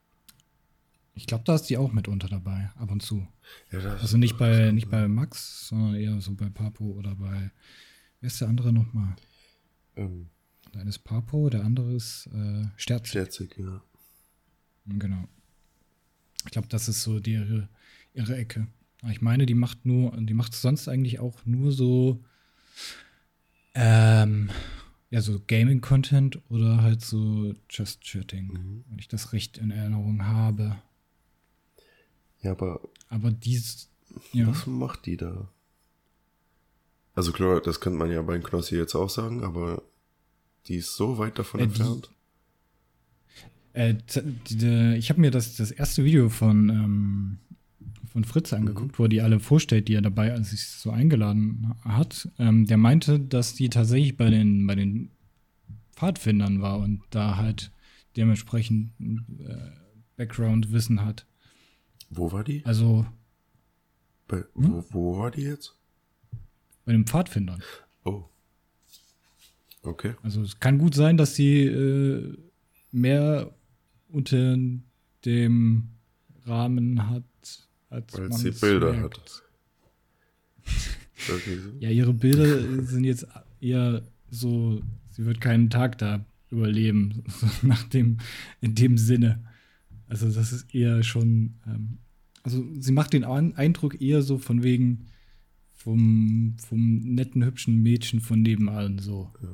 Ich 1.17 1.27
glaube, 1.27 1.45
da 1.45 1.55
ist 1.55 1.65
die 1.65 1.79
auch 1.79 1.93
mitunter 1.93 2.29
dabei, 2.29 2.71
ab 2.77 2.91
und 2.91 3.01
zu. 3.01 3.27
Ja, 3.71 3.79
Also 3.79 4.17
nicht 4.17 4.37
bei, 4.37 4.73
nicht 4.73 4.91
bei 4.91 5.07
Max, 5.07 5.69
sondern 5.69 5.95
eher 5.95 6.21
so 6.21 6.35
bei 6.35 6.49
Papo 6.49 6.85
oder 6.85 7.15
bei. 7.15 7.53
Wer 8.25 8.29
ist 8.29 8.41
der 8.41 8.49
andere 8.49 8.73
nochmal? 8.73 9.15
Ähm, 9.97 10.31
Der 10.73 10.81
eine 10.81 10.89
ist 10.89 11.01
Papo, 11.01 11.51
der 11.51 11.63
andere 11.63 11.93
ist 11.93 12.27
äh, 12.33 12.65
Sterz. 12.79 13.09
Scherzig, 13.09 13.55
ja. 13.59 13.83
Genau. 14.87 15.29
Ich 16.47 16.51
glaube, 16.53 16.69
das 16.69 16.89
ist 16.89 17.03
so 17.03 17.21
die, 17.21 17.33
ihre, 17.33 17.69
ihre 18.15 18.35
Ecke. 18.35 18.67
Ich 19.11 19.21
meine, 19.21 19.45
die 19.45 19.53
macht 19.53 19.85
nur, 19.85 20.17
die 20.17 20.33
macht 20.33 20.55
sonst 20.55 20.89
eigentlich 20.89 21.19
auch 21.21 21.45
nur 21.45 21.71
so, 21.71 22.25
ähm, 23.75 24.49
ja, 25.11 25.21
so 25.21 25.39
Gaming-Content 25.47 26.41
oder 26.49 26.81
halt 26.81 27.03
so 27.03 27.53
Just 27.69 28.01
Chatting, 28.01 28.47
Mhm. 28.55 28.85
wenn 28.89 28.99
ich 29.01 29.09
das 29.09 29.35
recht 29.35 29.59
in 29.59 29.71
Erinnerung 29.71 30.25
habe. 30.25 30.79
Ja, 32.41 32.53
aber 32.53 32.81
Aber 33.11 33.31
dies, 33.31 33.91
ja. 34.33 34.47
was 34.47 34.67
macht 34.67 35.05
die 35.05 35.19
da? 35.19 35.51
Also 37.15 37.33
klar, 37.33 37.61
das 37.61 37.81
könnte 37.81 37.99
man 37.99 38.11
ja 38.11 38.23
bei 38.23 38.39
Knossi 38.39 38.77
jetzt 38.77 38.95
auch 38.95 39.09
sagen, 39.11 39.43
aber 39.45 39.83
die 40.67 40.77
ist 40.77 40.97
so 40.97 41.19
weit 41.19 41.39
davon 41.39 41.61
Äh, 41.61 41.67
die- 41.67 41.71
entfernt. 41.81 42.11
Äh, 43.73 43.95
die, 44.49 44.57
die, 44.57 44.95
ich 44.97 45.11
habe 45.11 45.21
mir 45.21 45.31
das, 45.31 45.57
das 45.57 45.71
erste 45.71 46.05
Video 46.05 46.29
von, 46.29 46.69
ähm, 46.69 47.39
von 48.13 48.25
Fritz 48.25 48.53
angeguckt, 48.53 48.99
wo 48.99 49.05
er 49.05 49.09
die 49.09 49.21
alle 49.21 49.41
vorstellt, 49.41 49.89
die 49.89 49.95
er 49.95 50.03
dabei 50.03 50.33
als 50.33 50.51
sich 50.51 50.67
so 50.67 50.91
eingeladen 50.91 51.75
hat. 51.85 52.29
Ähm, 52.39 52.67
der 52.67 52.77
meinte, 52.77 53.19
dass 53.19 53.55
die 53.55 53.69
tatsächlich 53.69 54.17
bei 54.17 54.31
den, 54.31 54.67
bei 54.67 54.75
den 54.77 55.11
Pfadfindern 55.97 56.63
war 56.63 56.79
und 56.79 57.03
da 57.11 57.37
halt 57.37 57.73
dementsprechend 58.17 58.93
äh, 59.01 59.57
Background-Wissen 60.17 61.05
hat. 61.05 61.27
Wo 62.11 62.31
war 62.31 62.45
die? 62.45 62.65
Also 62.65 63.07
Bei, 64.29 64.45
wo, 64.55 64.85
wo 64.91 65.19
war 65.19 65.31
die 65.33 65.43
jetzt? 65.43 65.75
Bei 66.85 66.93
den 66.93 67.07
Pfadfindern. 67.07 67.63
Oh. 68.05 68.25
Okay. 69.83 70.15
Also 70.23 70.43
es 70.43 70.61
kann 70.61 70.79
gut 70.79 70.95
sein, 70.95 71.17
dass 71.17 71.35
sie 71.35 71.65
äh, 71.65 72.37
mehr 72.93 73.51
unter 74.09 74.57
dem 75.25 75.89
Rahmen 76.47 77.11
hat, 77.11 77.25
als 77.91 78.17
man 78.17 78.33
sie 78.33 78.51
Bilder 78.51 78.93
merkt. 78.93 79.43
so. 81.17 81.33
Ja, 81.81 81.91
ihre 81.91 82.13
Bilder 82.13 82.85
sind 82.85 83.05
jetzt 83.05 83.27
eher 83.61 84.03
so, 84.31 84.83
sie 85.11 85.25
wird 85.25 85.41
keinen 85.41 85.71
Tag 85.71 85.99
da 85.99 86.25
überleben, 86.51 87.25
nach 87.63 87.83
dem, 87.85 88.19
in 88.61 88.75
dem 88.75 88.99
Sinne. 88.99 89.45
Also 90.07 90.31
das 90.31 90.53
ist 90.53 90.75
eher 90.75 91.03
schon, 91.03 91.55
ähm, 91.67 91.99
also 92.43 92.65
sie 92.79 92.93
macht 92.93 93.13
den 93.13 93.25
Eindruck 93.25 94.01
eher 94.01 94.23
so 94.23 94.39
von 94.39 94.63
wegen 94.63 95.07
vom, 95.85 96.57
vom 96.67 97.15
netten, 97.15 97.45
hübschen 97.45 97.83
Mädchen 97.83 98.21
von 98.21 98.41
nebenan, 98.41 98.99
so. 98.99 99.31
Ja. 99.43 99.49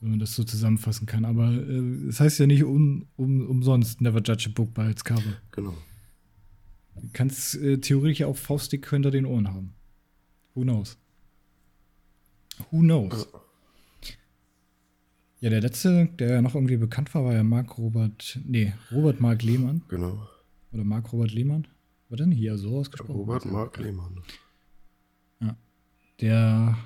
Wenn 0.00 0.10
man 0.10 0.18
das 0.20 0.34
so 0.34 0.44
zusammenfassen 0.44 1.06
kann. 1.06 1.24
Aber 1.24 1.52
äh, 1.52 2.06
es 2.08 2.20
heißt 2.20 2.38
ja 2.38 2.46
nicht 2.46 2.62
um, 2.62 3.06
um, 3.16 3.46
umsonst 3.48 4.00
Never 4.00 4.22
Judge 4.22 4.48
a 4.48 4.52
Book 4.54 4.72
by 4.74 4.82
its 4.82 5.04
Cover. 5.04 5.40
Genau. 5.50 5.74
Du 6.94 7.08
kannst 7.12 7.56
äh, 7.56 7.78
theoretisch 7.78 8.22
auch 8.24 8.36
Faustdick 8.36 8.88
hinter 8.88 9.10
den 9.10 9.26
Ohren 9.26 9.48
haben. 9.48 9.74
Who 10.54 10.62
knows? 10.62 10.96
Who 12.70 12.80
knows? 12.80 13.26
Ja, 15.40 15.50
der 15.50 15.60
letzte, 15.60 16.06
der 16.18 16.34
ja 16.34 16.42
noch 16.42 16.54
irgendwie 16.54 16.76
bekannt 16.76 17.12
war, 17.14 17.24
war 17.24 17.34
ja 17.34 17.42
Mark 17.42 17.76
Robert, 17.76 18.38
nee, 18.44 18.72
Robert 18.92 19.20
Mark 19.20 19.42
Lehmann. 19.42 19.82
Genau. 19.88 20.26
Oder 20.72 20.84
Mark 20.84 21.12
Robert 21.12 21.32
Lehmann. 21.32 21.66
War 22.08 22.16
denn 22.16 22.30
hier 22.30 22.56
so 22.56 22.78
ausgesprochen? 22.78 23.16
Robert 23.16 23.44
Mark 23.46 23.76
Lehmann. 23.78 24.22
Der 26.20 26.76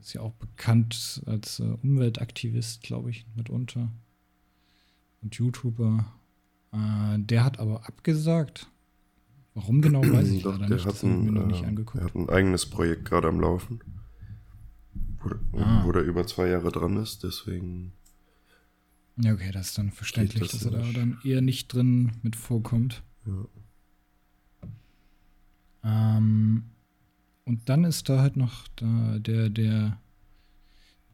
ist 0.00 0.12
ja 0.12 0.20
auch 0.20 0.32
bekannt 0.34 1.22
als 1.26 1.58
äh, 1.60 1.64
Umweltaktivist, 1.82 2.82
glaube 2.82 3.10
ich, 3.10 3.26
mitunter. 3.34 3.90
Und 5.22 5.34
YouTuber. 5.34 6.06
Äh, 6.72 7.18
der 7.18 7.44
hat 7.44 7.58
aber 7.58 7.86
abgesagt. 7.88 8.70
Warum 9.54 9.80
genau, 9.80 10.02
weiß 10.02 10.28
ich 10.28 10.42
Doch, 10.44 10.52
leider 10.58 10.66
der 10.68 10.76
nicht. 10.76 10.86
hat, 10.86 10.92
Das 10.92 11.02
ich 11.02 11.08
mir 11.08 11.16
ein, 11.28 11.34
noch 11.34 11.46
nicht 11.46 11.62
äh, 11.64 11.66
angeguckt. 11.66 11.98
er 11.98 12.04
hat 12.04 12.14
ein 12.14 12.28
eigenes 12.28 12.66
Projekt 12.66 13.04
gerade 13.06 13.28
am 13.28 13.40
Laufen. 13.40 13.80
Wo, 15.50 15.58
Ah. 15.58 15.84
wo 15.84 15.90
der 15.92 16.02
über 16.04 16.24
zwei 16.26 16.48
Jahre 16.48 16.70
dran 16.70 16.96
ist, 16.98 17.24
deswegen. 17.24 17.92
Ja, 19.16 19.32
okay, 19.32 19.50
das 19.50 19.68
ist 19.68 19.78
dann 19.78 19.90
verständlich, 19.90 20.42
das 20.42 20.52
dass 20.52 20.66
er 20.66 20.70
da 20.72 20.84
nicht. 20.84 20.96
dann 20.96 21.18
eher 21.24 21.40
nicht 21.40 21.72
drin 21.72 22.12
mit 22.22 22.36
vorkommt. 22.36 23.02
Ja. 23.24 23.46
Ähm, 25.82 26.64
und 27.46 27.68
dann 27.68 27.84
ist 27.84 28.08
da 28.08 28.20
halt 28.20 28.36
noch 28.36 28.68
da 28.76 29.18
der, 29.18 29.48
der, 29.48 29.98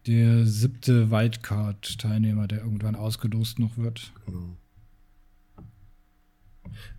der 0.06 0.46
siebte 0.46 1.10
Wildcard-Teilnehmer, 1.10 2.48
der 2.48 2.62
irgendwann 2.62 2.96
ausgelost 2.96 3.58
noch 3.58 3.76
wird. 3.76 4.12
Genau. 4.26 4.56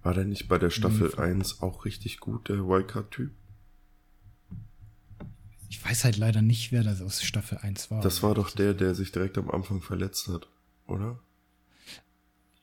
War 0.04 0.13
der 0.13 0.26
nicht 0.26 0.48
bei 0.48 0.60
der 0.60 0.69
Staffel 0.69 1.15
1 1.15 1.62
auch 1.62 1.84
richtig 1.84 2.19
gut, 2.19 2.48
der 2.48 2.58
Wildcard-Typ? 2.58 3.32
Ich 5.67 5.84
weiß 5.84 6.04
halt 6.04 6.17
leider 6.17 6.43
nicht, 6.43 6.72
wer 6.72 6.84
das 6.84 7.02
aus 7.02 7.24
Staffel 7.24 7.58
1 7.58 7.89
war. 7.89 8.02
Das 8.02 8.22
war 8.22 8.36
doch 8.36 8.52
der, 8.52 8.76
der 8.76 8.93
sich 8.93 9.12
direkt 9.12 9.39
am 9.39 9.50
Anfang 9.50 9.82
verletzt 9.82 10.28
hat, 10.28 10.48
oder? 10.86 11.19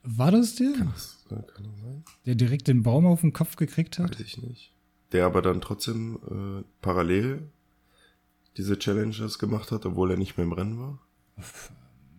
War 0.05 0.31
das 0.31 0.55
der? 0.55 0.73
Das, 0.85 1.27
äh, 1.31 1.35
kann 1.35 1.65
das 1.65 1.81
sein? 1.83 2.05
Der 2.27 2.37
direkt 2.37 2.69
den 2.69 2.85
Baum 2.85 3.07
auf 3.07 3.23
den 3.23 3.33
Kopf 3.33 3.57
gekriegt 3.57 3.99
hat? 3.99 4.13
Weiß 4.13 4.21
ich 4.21 4.39
nicht. 4.39 4.73
Der 5.13 5.27
aber 5.27 5.43
dann 5.43 5.61
trotzdem 5.61 6.19
äh, 6.31 6.65
parallel 6.81 7.51
diese 8.57 8.79
Challenges 8.79 9.39
gemacht 9.39 9.73
hat, 9.73 9.87
obwohl 9.87 10.11
er 10.11 10.17
nicht 10.17 10.37
mehr 10.37 10.47
im 10.47 10.53
Rennen 10.53 10.79
war. 10.79 10.99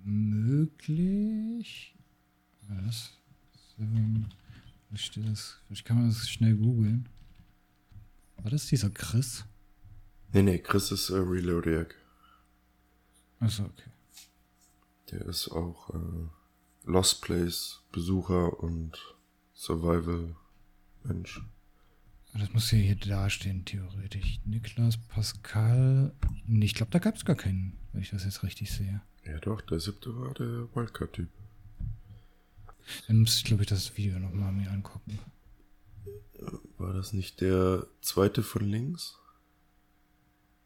Möglich. 0.04 1.96
Was? 2.68 3.12
Seven. 3.78 4.34
Steht 4.94 5.28
das? 5.30 5.60
Vielleicht 5.68 5.86
kann 5.86 5.98
man 5.98 6.08
das 6.10 6.30
schnell 6.30 6.56
googeln. 6.56 7.08
War 8.38 8.52
das 8.52 8.66
dieser 8.68 8.90
Chris? 8.90 9.46
Nee, 10.34 10.44
nee, 10.44 10.60
Chris 10.60 10.92
ist 10.92 11.10
äh, 11.10 11.18
Reloadiac. 11.18 11.96
Achso, 13.40 13.64
okay. 13.64 13.90
Der 15.12 15.22
ist 15.26 15.50
auch 15.50 15.94
äh, 15.94 16.30
Lost 16.86 17.22
Place 17.22 17.82
Besucher 17.92 18.60
und 18.62 18.98
Survival 19.54 20.36
Mensch. 21.04 21.42
Das 22.34 22.54
muss 22.54 22.72
ja 22.72 22.78
hier 22.78 22.96
dastehen, 22.96 23.66
theoretisch. 23.66 24.40
Niklas, 24.46 24.98
Pascal. 24.98 26.14
Nee, 26.46 26.66
ich 26.66 26.74
glaube, 26.76 26.92
da 26.92 27.00
gab 27.00 27.16
es 27.16 27.26
gar 27.26 27.36
keinen, 27.36 27.74
wenn 27.92 28.02
ich 28.02 28.10
das 28.12 28.24
jetzt 28.24 28.42
richtig 28.44 28.72
sehe. 28.72 29.02
Ja 29.26 29.38
doch, 29.40 29.62
der 29.62 29.80
siebte 29.80 30.16
war 30.18 30.34
der 30.34 30.68
Wildcard-Typ. 30.74 31.30
Dann 33.08 33.20
muss 33.20 33.38
ich, 33.38 33.44
glaube 33.44 33.64
ich, 33.64 33.70
das 33.70 33.96
Video 33.98 34.18
nochmal 34.18 34.52
mir 34.52 34.72
angucken. 34.72 35.20
War 36.78 36.94
das 36.94 37.14
nicht 37.14 37.42
der 37.42 37.86
zweite 38.02 38.42
von 38.44 38.66
links? 38.66 39.18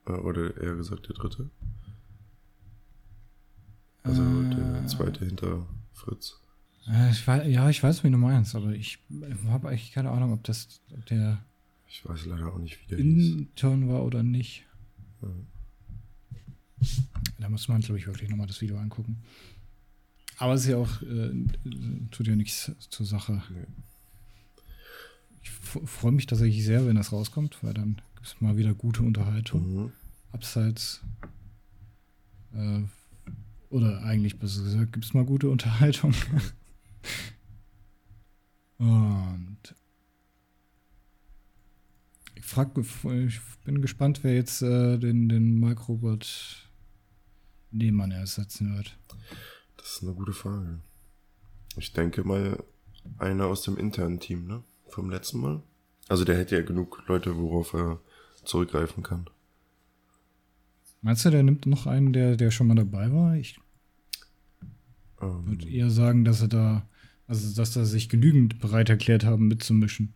Äh, 0.08 0.12
Oder 0.12 0.56
eher 0.62 0.76
gesagt 0.76 1.08
der 1.10 1.16
dritte? 1.16 1.50
Also 4.04 4.22
der 4.44 4.84
Äh. 4.84 4.88
zweite 4.88 5.26
hinter 5.26 5.66
Fritz. 5.94 6.40
Äh, 6.88 7.10
ich 7.12 7.26
weiß, 7.28 7.48
ja, 7.48 7.70
ich 7.70 7.82
weiß, 7.84 8.04
wie 8.04 8.12
du 8.12 8.18
meinst, 8.18 8.56
aber 8.56 8.72
ich 8.72 9.00
habe 9.48 9.70
eigentlich 9.70 9.92
keine 9.92 10.12
Ahnung, 10.12 10.32
ob 10.34 10.44
das 10.44 10.80
ob 10.94 11.06
der 11.08 11.44
Ich 11.96 12.06
weiß 12.06 12.26
leider 12.26 12.54
auch 12.54 12.58
nicht, 12.58 12.82
wie 12.82 12.88
der 12.88 12.98
hieß. 12.98 13.36
Intern 13.36 13.88
war 13.88 14.04
oder 14.04 14.22
nicht. 14.22 14.66
Ja. 15.22 15.30
Da 17.40 17.48
muss 17.48 17.70
man, 17.70 17.80
glaube 17.80 17.98
ich, 17.98 18.06
wirklich 18.06 18.30
nochmal 18.30 18.48
das 18.48 18.60
Video 18.60 18.78
angucken. 18.78 19.24
Aber 20.38 20.56
es 20.56 20.64
ist 20.64 20.72
ja 20.72 20.76
auch, 20.76 21.02
äh, 21.04 21.32
tut 22.12 22.28
ja 22.28 22.36
nichts 22.36 22.70
zur 22.90 23.06
Sache. 23.06 23.42
Nee. 23.50 23.66
Ich 25.42 25.50
freue 25.50 26.12
mich 26.12 26.26
tatsächlich 26.26 26.66
sehr, 26.66 26.86
wenn 26.86 26.98
das 26.98 27.14
rauskommt, 27.14 27.64
weil 27.64 27.74
dann 27.74 28.02
gibt 28.16 28.28
es 28.28 28.42
mal 28.42 28.58
wieder 28.58 28.74
gute 28.74 29.02
Unterhaltung. 29.02 29.86
Mhm. 29.86 29.94
Abseits, 30.34 31.02
äh, 32.54 32.82
oder 33.70 34.04
eigentlich 34.04 34.38
besser 34.38 34.64
gesagt, 34.64 34.92
gibt 34.92 35.06
es 35.06 35.14
mal 35.14 35.24
gute 35.24 35.50
Unterhaltung. 35.50 36.14
Und 38.80 39.76
frag, 42.46 42.72
ich 42.78 43.40
bin 43.64 43.82
gespannt, 43.82 44.24
wer 44.24 44.36
jetzt 44.36 44.62
äh, 44.62 44.98
den, 44.98 45.30
den 45.30 45.60
Mark 45.60 45.88
Robert 45.88 46.70
Lehmann 47.72 48.12
ersetzen 48.12 48.76
wird. 48.76 48.98
Das 49.78 49.98
ist 49.98 50.04
eine 50.04 50.14
gute 50.14 50.34
Frage. 50.34 50.80
Ich 51.78 51.94
denke 51.94 52.24
mal, 52.24 52.64
einer 53.18 53.46
aus 53.46 53.64
dem 53.64 53.78
internen 53.78 54.20
Team, 54.20 54.48
ne? 54.48 54.64
Vom 54.88 55.10
letzten 55.10 55.40
Mal. 55.40 55.62
Also 56.08 56.24
der 56.24 56.38
hätte 56.38 56.56
ja 56.56 56.62
genug 56.62 57.04
Leute, 57.08 57.38
worauf 57.38 57.74
er 57.74 58.00
zurückgreifen 58.44 59.04
kann. 59.04 59.30
Meinst 61.02 61.26
du, 61.26 61.30
der 61.30 61.44
nimmt 61.44 61.66
noch 61.66 61.86
einen, 61.86 62.14
der, 62.14 62.38
der 62.38 62.52
schon 62.52 62.68
mal 62.68 62.76
dabei 62.76 63.12
war? 63.12 63.36
Ich 63.36 63.60
Ähm, 65.22 65.46
würde 65.48 65.70
eher 65.70 65.90
sagen, 65.90 66.26
dass 66.26 66.42
er 66.42 66.48
da, 66.48 66.88
also 67.28 67.56
dass 67.56 67.76
er 67.76 67.86
sich 67.86 68.10
genügend 68.10 68.60
bereit 68.60 68.90
erklärt 68.90 69.26
haben, 69.26 69.48
mitzumischen. 69.48 70.14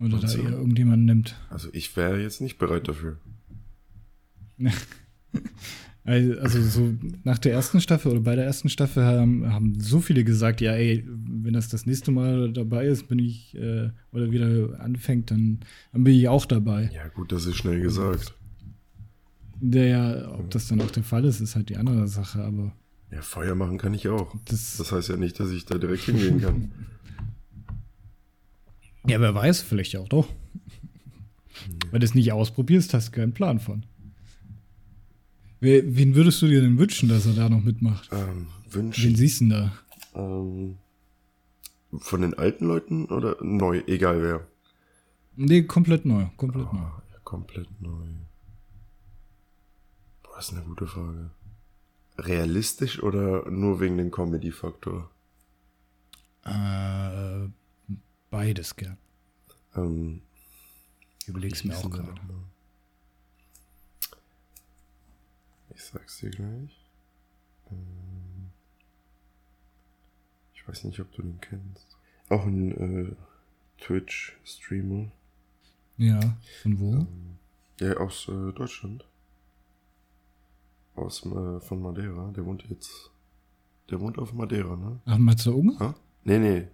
Oder 0.00 0.18
da 0.18 0.32
eher 0.32 0.50
irgendjemanden 0.50 1.04
nimmt. 1.06 1.36
also 1.50 1.68
ich 1.72 1.96
wäre 1.96 2.20
jetzt 2.20 2.40
nicht 2.40 2.58
bereit 2.58 2.88
dafür. 2.88 3.18
Also 6.06 6.38
also 6.38 6.60
so 6.62 6.94
nach 7.22 7.38
der 7.38 7.54
ersten 7.54 7.80
Staffel 7.80 8.12
oder 8.12 8.20
bei 8.20 8.36
der 8.36 8.44
ersten 8.44 8.68
Staffel 8.68 9.04
haben, 9.04 9.50
haben 9.50 9.80
so 9.80 10.00
viele 10.00 10.22
gesagt, 10.22 10.60
ja, 10.60 10.72
ey, 10.72 11.02
wenn 11.08 11.54
das 11.54 11.70
das 11.70 11.86
nächste 11.86 12.10
Mal 12.10 12.52
dabei 12.52 12.84
ist, 12.86 13.08
bin 13.08 13.18
ich, 13.18 13.54
äh, 13.56 13.88
oder 14.12 14.30
wieder 14.30 14.78
anfängt, 14.80 15.30
dann, 15.30 15.60
dann 15.94 16.04
bin 16.04 16.12
ich 16.12 16.28
auch 16.28 16.44
dabei. 16.44 16.90
Ja 16.94 17.08
gut, 17.08 17.32
das 17.32 17.46
ist 17.46 17.56
schnell 17.56 17.80
gesagt. 17.80 18.34
Der 19.62 19.86
ja, 19.86 20.30
ob 20.34 20.50
das 20.50 20.68
dann 20.68 20.82
auch 20.82 20.90
der 20.90 21.04
Fall 21.04 21.24
ist, 21.24 21.40
ist 21.40 21.56
halt 21.56 21.70
die 21.70 21.78
andere 21.78 22.06
Sache, 22.06 22.44
aber 22.44 22.76
Ja, 23.10 23.22
Feuer 23.22 23.54
machen 23.54 23.78
kann 23.78 23.94
ich 23.94 24.06
auch. 24.08 24.34
das, 24.44 24.76
Das 24.76 24.92
heißt 24.92 25.08
ja 25.08 25.16
nicht, 25.16 25.40
dass 25.40 25.50
ich 25.52 25.64
da 25.64 25.78
direkt 25.78 26.02
hingehen 26.02 26.38
kann. 26.38 26.70
ja, 29.06 29.20
wer 29.20 29.34
weiß, 29.34 29.62
vielleicht 29.62 29.96
auch 29.96 30.08
doch. 30.08 30.28
Weil 31.90 32.00
du 32.00 32.04
es 32.04 32.14
nicht 32.14 32.32
ausprobierst, 32.32 32.92
hast 32.94 33.08
du 33.08 33.12
keinen 33.12 33.32
Plan 33.32 33.60
von. 33.60 33.84
Wen 35.60 36.14
würdest 36.14 36.42
du 36.42 36.46
dir 36.46 36.60
denn 36.60 36.78
wünschen, 36.78 37.08
dass 37.08 37.24
er 37.26 37.32
da 37.34 37.48
noch 37.48 37.62
mitmacht? 37.62 38.10
Ähm, 38.12 38.48
Wen 38.70 38.72
wünschen. 38.86 39.16
siehst 39.16 39.40
du 39.40 39.44
denn 39.48 39.50
da? 39.50 39.72
Ähm, 40.14 40.76
Von 41.98 42.20
den 42.22 42.34
alten 42.34 42.66
Leuten 42.66 43.06
oder 43.06 43.36
neu? 43.42 43.82
Egal 43.86 44.20
wer. 44.22 44.46
Nee, 45.36 45.62
komplett 45.62 46.04
neu. 46.04 46.26
Komplett 46.36 46.70
neu. 46.72 46.80
Ah, 46.80 47.02
ja, 47.12 47.18
komplett 47.24 47.68
neu. 47.80 48.06
Boah, 50.22 50.36
das 50.36 50.48
ist 50.50 50.54
eine 50.56 50.64
gute 50.66 50.86
Frage. 50.86 51.30
Realistisch 52.18 53.02
oder 53.02 53.50
nur 53.50 53.80
wegen 53.80 53.96
dem 53.96 54.10
Comedy-Faktor? 54.10 55.10
Äh, 56.44 57.48
beides 58.34 58.74
gern. 58.74 58.98
Ähm, 59.76 60.22
überleg's 61.26 61.62
mir 61.62 61.76
auch 61.76 61.88
gerade. 61.88 62.20
Ich 65.72 65.84
sag's 65.84 66.18
dir 66.18 66.30
gleich. 66.30 66.84
Ähm, 67.70 68.50
ich 70.52 70.66
weiß 70.66 70.82
nicht, 70.84 70.98
ob 70.98 71.12
du 71.12 71.22
den 71.22 71.40
kennst. 71.40 71.86
Auch 72.28 72.44
ein 72.44 72.72
äh, 72.72 73.14
Twitch-Streamer. 73.78 75.12
Ja, 75.96 76.36
von 76.62 76.80
wo? 76.80 77.06
Ja, 77.78 77.96
aus 77.98 78.28
äh, 78.28 78.52
Deutschland. 78.52 79.04
Aus 80.96 81.24
äh, 81.24 81.60
von 81.60 81.82
Madeira. 81.82 82.32
Der 82.32 82.44
wohnt 82.44 82.64
jetzt. 82.68 83.12
Der 83.90 84.00
wohnt 84.00 84.18
auf 84.18 84.32
Madeira, 84.32 84.74
ne? 84.74 85.00
Ach, 85.04 85.18
Matze 85.18 85.52
Unge? 85.52 85.78
Ha? 85.78 85.94
Nee, 86.24 86.38
nee. 86.38 86.68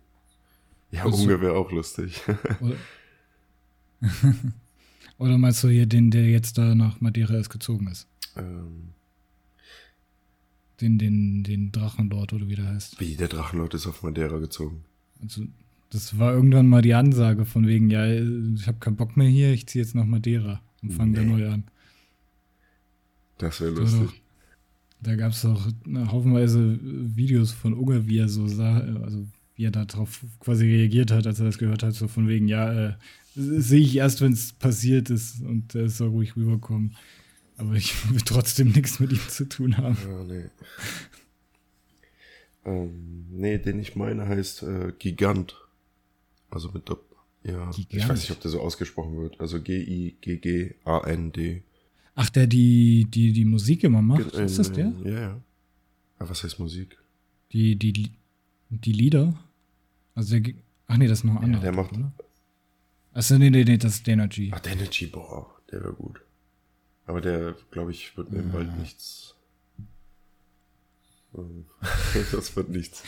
Ja, 0.93 1.05
Also- 1.05 1.23
Unge 1.23 1.41
wäre 1.41 1.55
auch 1.55 1.71
lustig. 1.71 2.21
Oder, 2.61 2.77
Oder 5.19 5.37
meinst 5.39 5.63
du 5.63 5.69
hier 5.69 5.87
den, 5.87 6.11
der 6.11 6.29
jetzt 6.31 6.57
da 6.59 6.75
nach 6.75 7.01
Madeira 7.01 7.35
erst 7.35 7.51
gezogen 7.51 7.87
ist? 7.89 8.07
ähm, 8.37 8.89
Den, 10.81 10.99
den, 10.99 11.43
den 11.45 11.73
Drachenlord 11.73 12.33
oder 12.33 12.49
wie 12.49 12.55
der 12.57 12.67
heißt. 12.69 12.99
wie, 13.01 13.17
der 13.17 13.29
Drachenlord 13.29 13.75
ist 13.75 13.87
auf 13.87 14.03
Madeira 14.03 14.39
gezogen. 14.39 14.83
Also, 15.21 15.43
das 15.91 16.19
war 16.19 16.33
irgendwann 16.33 16.69
mal 16.69 16.81
die 16.81 16.95
Ansage 16.95 17.45
von 17.45 17.67
wegen, 17.67 17.91
ja, 17.91 18.07
ich 18.11 18.67
habe 18.67 18.79
keinen 18.79 18.97
Bock 18.97 19.17
mehr 19.17 19.29
hier, 19.29 19.53
ich 19.53 19.67
ziehe 19.67 19.85
jetzt 19.85 19.95
nach 19.95 20.07
Madeira 20.07 20.63
und 20.83 20.93
fange 20.93 21.17
da 21.17 21.23
Nee. 21.23 21.31
neu 21.33 21.51
an. 21.51 21.65
Das 23.39 23.61
wäre 23.61 23.73
lustig. 23.73 24.23
Da 25.03 25.17
gab 25.17 25.33
es 25.33 25.45
auch 25.45 25.67
haufenweise 25.95 26.79
Videos 26.83 27.53
von 27.53 27.75
Unger, 27.75 28.07
wie 28.07 28.19
er 28.19 28.29
so 28.29 28.47
sah, 28.47 28.79
also 28.79 29.27
wie 29.61 29.67
er 29.67 29.71
darauf 29.71 30.25
quasi 30.39 30.65
reagiert 30.65 31.11
hat, 31.11 31.27
als 31.27 31.39
er 31.39 31.45
das 31.45 31.59
gehört 31.59 31.83
hat, 31.83 31.93
so 31.93 32.09
von 32.09 32.29
wegen, 32.29 32.49
ja, 32.49 32.73
äh, 32.73 32.95
sehe 33.35 33.83
ich 33.83 33.95
erst, 33.95 34.23
wenn 34.23 34.33
es 34.33 34.55
passiert 34.55 35.11
ist 35.11 35.43
und 35.43 35.75
er 35.75 35.91
soll 35.91 36.09
ruhig 36.09 36.35
rüberkommen. 36.35 36.97
Aber 37.59 37.75
ich 37.75 37.95
will 38.11 38.23
trotzdem 38.23 38.71
nichts 38.71 39.01
mit 39.01 39.13
ihm 39.13 39.21
zu 39.29 39.47
tun 39.47 39.77
haben. 39.77 39.99
Ja, 40.09 40.25
nee. 40.25 40.45
ähm, 42.65 43.27
nee, 43.31 43.59
den 43.59 43.81
ich 43.81 43.97
meine 43.97 44.27
heißt 44.27 44.63
äh, 44.63 44.95
Gigant. 44.99 45.57
Also 46.49 46.71
mit 46.73 46.89
Dopp. 46.89 47.05
Ja, 47.45 47.71
ich 47.77 47.87
Gigant? 47.87 48.09
weiß 48.09 48.21
nicht, 48.21 48.31
ob 48.31 48.41
der 48.41 48.51
so 48.51 48.61
ausgesprochen 48.61 49.19
wird. 49.19 49.39
Also 49.41 49.61
G-I-G-G-A-N-D. 49.61 51.63
Ach, 52.15 52.31
der 52.31 52.47
die, 52.47 53.07
die, 53.11 53.35
die 53.35 53.45
Musik 53.45 53.85
immer 53.85 54.01
macht, 54.01 54.33
ist 54.33 54.59
das 54.59 54.73
der? 54.73 54.95
Ja, 55.05 55.21
ja. 55.21 55.39
Aber 56.19 56.31
was 56.31 56.45
heißt 56.45 56.59
Musik? 56.59 56.97
Die, 57.53 57.77
die, 57.77 58.13
die 58.71 58.93
Lieder? 58.93 59.35
Also 60.21 60.39
der, 60.39 60.53
ach 60.87 60.99
nee, 60.99 61.07
das 61.09 61.21
ist 61.21 61.25
noch 61.25 61.37
ein 61.37 61.39
Ja, 61.39 61.45
anderer. 61.45 61.63
der 61.63 61.73
macht- 61.73 61.93
oder? 61.95 62.13
Achso, 63.15 63.39
nee, 63.39 63.49
nee, 63.49 63.65
nee, 63.65 63.79
das 63.79 63.95
ist 63.95 64.07
Energy. 64.09 64.51
Ach, 64.55 64.61
der 64.61 64.73
Energy, 64.73 65.07
boah, 65.07 65.47
der 65.73 65.81
wäre 65.83 65.95
gut. 65.95 66.21
Aber 67.07 67.23
der, 67.23 67.57
glaube 67.71 67.91
ich, 67.93 68.15
wird 68.19 68.31
mir 68.31 68.43
Ja. 68.43 68.49
bald 68.53 68.77
nichts. 68.79 69.35
Ähm, 71.35 71.65
das 72.33 72.55
wird 72.55 72.69
nichts. 72.69 73.03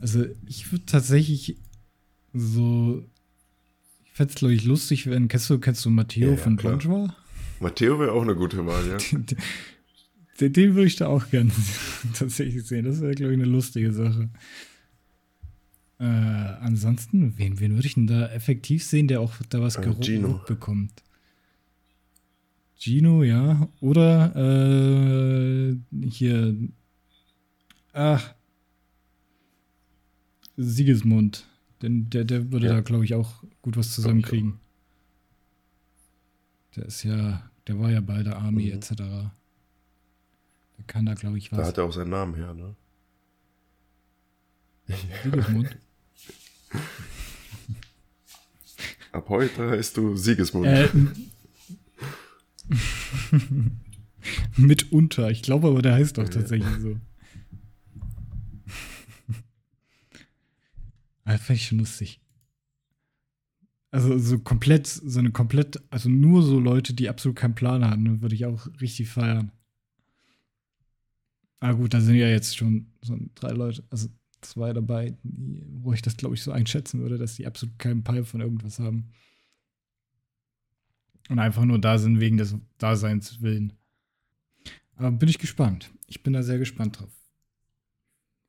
Also 0.00 0.24
ich 0.46 0.72
würde 0.72 0.86
tatsächlich 0.86 1.56
so. 2.32 3.04
Ich 4.06 4.12
fände 4.12 4.32
es, 4.32 4.38
glaube 4.38 4.54
ich, 4.54 4.64
lustig, 4.64 5.06
wenn. 5.10 5.28
Kennst 5.28 5.50
du, 5.50 5.58
kennst 5.58 5.84
du 5.84 5.90
Matteo 5.90 6.28
Ja, 6.30 6.34
ja, 6.36 6.42
von. 6.42 6.56
Bonjour? 6.56 7.14
Matteo 7.60 7.98
wäre 7.98 8.12
auch 8.12 8.22
eine 8.22 8.34
gute 8.34 8.64
Wahl, 8.64 8.88
ja. 8.88 8.96
Den, 10.40 10.52
den, 10.52 10.74
würde 10.74 10.86
ich 10.86 10.96
da 10.96 11.06
auch 11.08 11.30
gerne 11.30 11.50
tatsächlich 12.14 12.64
sehen. 12.66 12.84
Das 12.84 13.00
wäre, 13.00 13.14
glaube 13.14 13.32
ich, 13.32 13.38
eine 13.40 13.48
lustige 13.50 13.92
Sache. 13.92 14.28
Äh, 15.98 16.04
ansonsten, 16.04 17.38
wen, 17.38 17.58
wen 17.58 17.74
würde 17.74 17.86
ich 17.86 17.94
denn 17.94 18.06
da 18.06 18.26
effektiv 18.28 18.84
sehen, 18.84 19.08
der 19.08 19.20
auch 19.20 19.32
da 19.48 19.60
was 19.62 19.76
Äh, 19.76 19.94
Gino. 20.00 20.40
bekommt? 20.46 21.02
Gino, 22.78 23.22
ja. 23.22 23.66
Oder 23.80 24.36
äh, 24.36 25.76
hier. 26.06 26.54
Ach. 27.94 28.34
Sigismund. 30.56 31.46
Denn 31.82 32.08
der, 32.10 32.24
der 32.24 32.52
würde 32.52 32.66
Ja. 32.66 32.74
da, 32.74 32.80
glaube 32.80 33.04
ich, 33.04 33.14
auch 33.14 33.42
gut 33.62 33.76
was 33.76 33.94
zusammenkriegen. 33.94 34.54
Der 36.76 36.86
ist 36.86 37.02
ja, 37.04 37.50
der 37.66 37.78
war 37.78 37.90
ja 37.90 38.00
bei 38.00 38.22
der 38.22 38.36
Army 38.36 38.66
Mhm. 38.66 38.72
etc. 38.72 38.92
Der 40.78 40.84
kann 40.86 41.06
da, 41.06 41.14
glaube 41.14 41.38
ich, 41.38 41.50
Da 41.50 41.58
was. 41.58 41.68
hat 41.68 41.78
er 41.78 41.84
auch 41.84 41.92
seinen 41.92 42.10
Namen 42.10 42.34
her, 42.34 42.54
ne? 42.54 42.74
Sigismund. 45.24 45.76
Ab 49.12 49.28
heute 49.28 49.70
heißt 49.70 49.96
du 49.96 50.16
Siegesmund. 50.16 50.66
äh, 50.66 50.88
mitunter. 54.56 55.30
Ich 55.30 55.42
glaube 55.42 55.68
aber, 55.68 55.82
der 55.82 55.94
heißt 55.94 56.18
doch 56.18 56.24
Ja. 56.24 56.30
tatsächlich 56.30 56.78
so. 56.80 56.96
Das 61.24 61.40
fand 61.42 61.58
ich 61.58 61.66
schon 61.66 61.78
lustig. 61.80 62.20
Also 63.90 64.16
so 64.18 64.38
komplett, 64.38 64.86
so 64.86 65.18
eine 65.18 65.32
komplett, 65.32 65.82
also 65.90 66.08
nur 66.08 66.40
so 66.42 66.60
Leute, 66.60 66.94
die 66.94 67.08
absolut 67.08 67.36
keinen 67.36 67.56
Plan 67.56 67.84
haben, 67.84 68.04
ne, 68.04 68.22
würde 68.22 68.34
ich 68.36 68.46
auch 68.46 68.68
richtig 68.80 69.08
feiern. 69.08 69.50
Ah 71.60 71.72
gut, 71.72 71.94
da 71.94 72.00
sind 72.00 72.16
ja 72.16 72.28
jetzt 72.28 72.56
schon 72.56 72.92
so 73.02 73.18
drei 73.34 73.50
Leute, 73.50 73.82
also 73.90 74.08
zwei 74.40 74.72
dabei, 74.72 75.16
wo 75.22 75.92
ich 75.92 76.02
das, 76.02 76.16
glaube 76.16 76.34
ich, 76.34 76.42
so 76.42 76.52
einschätzen 76.52 77.00
würde, 77.00 77.18
dass 77.18 77.36
die 77.36 77.46
absolut 77.46 77.78
keinen 77.78 78.04
Peil 78.04 78.24
von 78.24 78.40
irgendwas 78.40 78.78
haben. 78.78 79.10
Und 81.28 81.38
einfach 81.38 81.64
nur 81.64 81.80
da 81.80 81.98
sind 81.98 82.20
wegen 82.20 82.36
des 82.36 82.54
Daseins 82.78 83.40
willen. 83.40 83.72
Aber 84.96 85.10
bin 85.10 85.28
ich 85.28 85.38
gespannt. 85.38 85.90
Ich 86.06 86.22
bin 86.22 86.32
da 86.32 86.42
sehr 86.42 86.58
gespannt 86.58 87.00
drauf. 87.00 87.12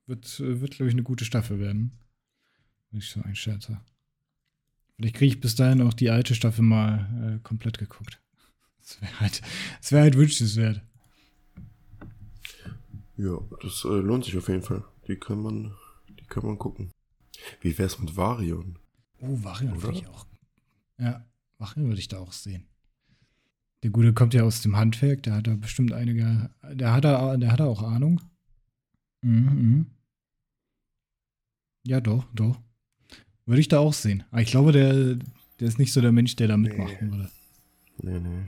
Wird, 0.06 0.40
wird 0.40 0.76
glaube 0.76 0.90
ich, 0.90 0.94
eine 0.94 1.04
gute 1.04 1.26
Staffel 1.26 1.60
werden. 1.60 1.92
Wenn 2.92 3.00
ich 3.00 3.10
so 3.10 3.22
einschätze. 3.22 3.82
Vielleicht 4.96 5.16
kriege 5.16 5.34
ich 5.34 5.42
bis 5.42 5.56
dahin 5.56 5.82
auch 5.82 5.94
die 5.94 6.10
alte 6.10 6.34
Staffel 6.34 6.64
mal 6.64 7.36
äh, 7.38 7.40
komplett 7.44 7.78
geguckt. 7.78 8.20
Das 8.80 9.02
wäre 9.02 9.20
halt, 9.20 9.42
wär 9.90 10.02
halt 10.02 10.16
wünschenswert. 10.16 10.82
Ja, 13.18 13.40
das 13.62 13.84
äh, 13.86 13.88
lohnt 13.88 14.26
sich 14.26 14.38
auf 14.38 14.48
jeden 14.48 14.62
Fall. 14.64 14.84
Die 15.08 15.16
kann 15.16 15.42
man, 15.42 15.74
die 16.10 16.26
kann 16.26 16.46
man 16.46 16.58
gucken. 16.58 16.92
Wie 17.62 17.78
wär's 17.78 18.00
mit 18.00 18.16
Varion? 18.16 18.78
Oh, 19.20 19.44
Varian 19.44 19.74
Oder? 19.74 19.84
würde 19.84 19.98
ich 20.00 20.08
auch. 20.08 20.26
Ja, 21.00 21.26
Varian 21.58 21.88
würde 21.88 22.00
ich 22.00 22.08
da 22.08 22.20
auch 22.20 22.32
sehen. 22.32 22.68
Der 23.84 23.92
Gute 23.92 24.14
kommt 24.14 24.34
ja 24.34 24.44
aus 24.44 24.62
dem 24.62 24.76
Handwerk, 24.76 25.24
der 25.24 25.36
hat 25.36 25.48
da 25.48 25.56
bestimmt 25.56 25.94
einige. 25.94 26.50
Der 26.72 26.94
hat 26.94 27.06
da, 27.06 27.38
der 27.38 27.52
hat 27.52 27.60
da 27.60 27.66
auch 27.66 27.84
Ahnung. 27.84 28.22
Mhm, 29.22 29.32
mhm. 29.46 29.86
Ja, 31.86 32.02
doch, 32.02 32.26
doch. 32.34 32.60
Würde 33.46 33.62
ich 33.62 33.68
da 33.68 33.80
auch 33.80 33.94
sehen. 33.94 34.24
Aber 34.32 34.42
ich 34.42 34.52
glaube, 34.52 34.72
der, 34.74 35.16
der 35.60 35.68
ist 35.68 35.80
nicht 35.80 35.94
so 35.94 36.02
der 36.02 36.12
Mensch, 36.12 36.36
der 36.36 36.48
da 36.50 36.58
mitmachen 36.58 36.98
Nee. 37.02 37.12
würde. 37.12 37.32
Nee, 38.02 38.20
nee. 38.20 38.46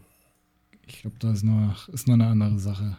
Ich 0.87 1.01
glaube, 1.01 1.17
da 1.19 1.31
ist 1.31 1.43
noch, 1.43 1.87
ist 1.89 2.07
noch 2.07 2.15
eine 2.15 2.27
andere 2.27 2.59
Sache. 2.59 2.97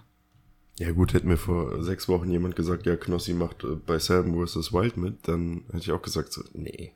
Ja 0.81 0.93
gut, 0.93 1.13
hätte 1.13 1.27
mir 1.27 1.37
vor 1.37 1.83
sechs 1.83 2.09
Wochen 2.09 2.31
jemand 2.31 2.57
gesagt, 2.57 2.87
ja, 2.87 2.97
Knossi 2.97 3.35
macht 3.35 3.65
äh, 3.65 3.77
bei 3.87 3.99
Sam 3.99 4.33
vs. 4.35 4.73
Wild 4.73 4.97
mit, 4.97 5.29
dann 5.29 5.61
hätte 5.67 5.83
ich 5.83 5.93
auch 5.93 6.01
gesagt, 6.01 6.33
so, 6.33 6.43
nee. 6.55 6.93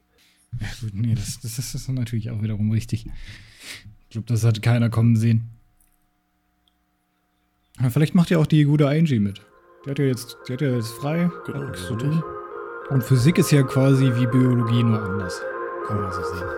Ja 0.59 0.69
gut, 0.81 0.95
nee, 0.95 1.15
das, 1.15 1.39
das, 1.41 1.57
das 1.57 1.75
ist 1.75 1.89
natürlich 1.91 2.31
auch 2.31 2.41
wiederum 2.41 2.71
richtig. 2.71 3.05
Ich 3.05 4.09
glaube, 4.09 4.27
das 4.27 4.43
hat 4.43 4.63
keiner 4.63 4.89
kommen 4.89 5.17
sehen. 5.17 5.51
Aber 7.77 7.91
vielleicht 7.91 8.15
macht 8.15 8.31
ja 8.31 8.39
auch 8.39 8.47
die 8.47 8.65
gute 8.65 8.89
Angie 8.89 9.19
mit. 9.19 9.43
Die 9.85 9.91
hat 9.91 9.99
ja 9.99 10.07
jetzt, 10.07 10.39
die 10.49 10.55
hat 10.55 10.63
ja 10.63 10.75
jetzt 10.75 10.93
frei, 10.93 11.31
genau, 11.45 11.59
hat 11.59 11.73
nichts 11.73 11.87
zu 11.87 11.97
tun. 11.97 12.23
Und 12.89 13.05
Physik 13.05 13.37
ist 13.37 13.51
ja 13.51 13.63
quasi 13.65 14.07
wie 14.15 14.27
Biologie 14.27 14.83
nur 14.83 15.03
anders. 15.03 15.43
Kann 15.87 16.01
man 16.01 16.11
so 16.11 16.23
sehen. 16.23 16.49